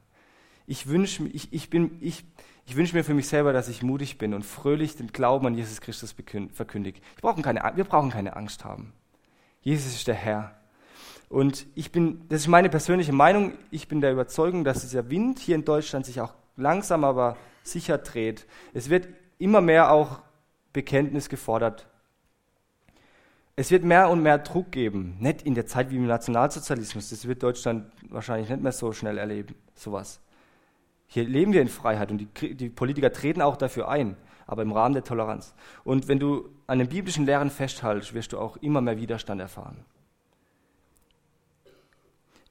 [0.67, 2.25] Ich wünsche ich, ich ich,
[2.67, 5.55] ich wünsch mir für mich selber, dass ich mutig bin und fröhlich den Glauben an
[5.55, 6.15] Jesus Christus
[6.53, 7.01] verkündige.
[7.23, 8.93] Brauchen keine, wir brauchen keine Angst haben.
[9.63, 10.59] Jesus ist der Herr.
[11.29, 15.39] Und ich bin, das ist meine persönliche Meinung, ich bin der Überzeugung, dass dieser Wind
[15.39, 18.47] hier in Deutschland sich auch langsam aber sicher dreht.
[18.75, 20.23] Es wird immer mehr auch
[20.79, 21.89] Bekenntnis gefordert.
[23.57, 27.27] Es wird mehr und mehr Druck geben, nicht in der Zeit wie im Nationalsozialismus, das
[27.27, 30.21] wird Deutschland wahrscheinlich nicht mehr so schnell erleben, sowas.
[31.09, 34.17] Hier leben wir in Freiheit und die, die Politiker treten auch dafür ein,
[34.47, 35.53] aber im Rahmen der Toleranz.
[35.83, 39.85] Und wenn du an den biblischen Lehren festhaltest, wirst du auch immer mehr Widerstand erfahren.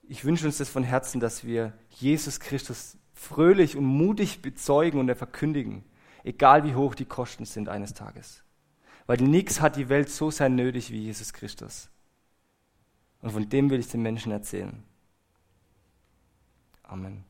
[0.09, 5.15] Ich wünsche uns das von Herzen, dass wir Jesus Christus fröhlich und mutig bezeugen und
[5.15, 5.85] verkündigen
[6.27, 8.43] egal wie hoch die Kosten sind eines Tages.
[9.05, 11.89] Weil nichts hat die Welt so sehr nötig wie Jesus Christus.
[13.21, 14.83] Und von dem will ich den Menschen erzählen.
[16.83, 17.27] Amen.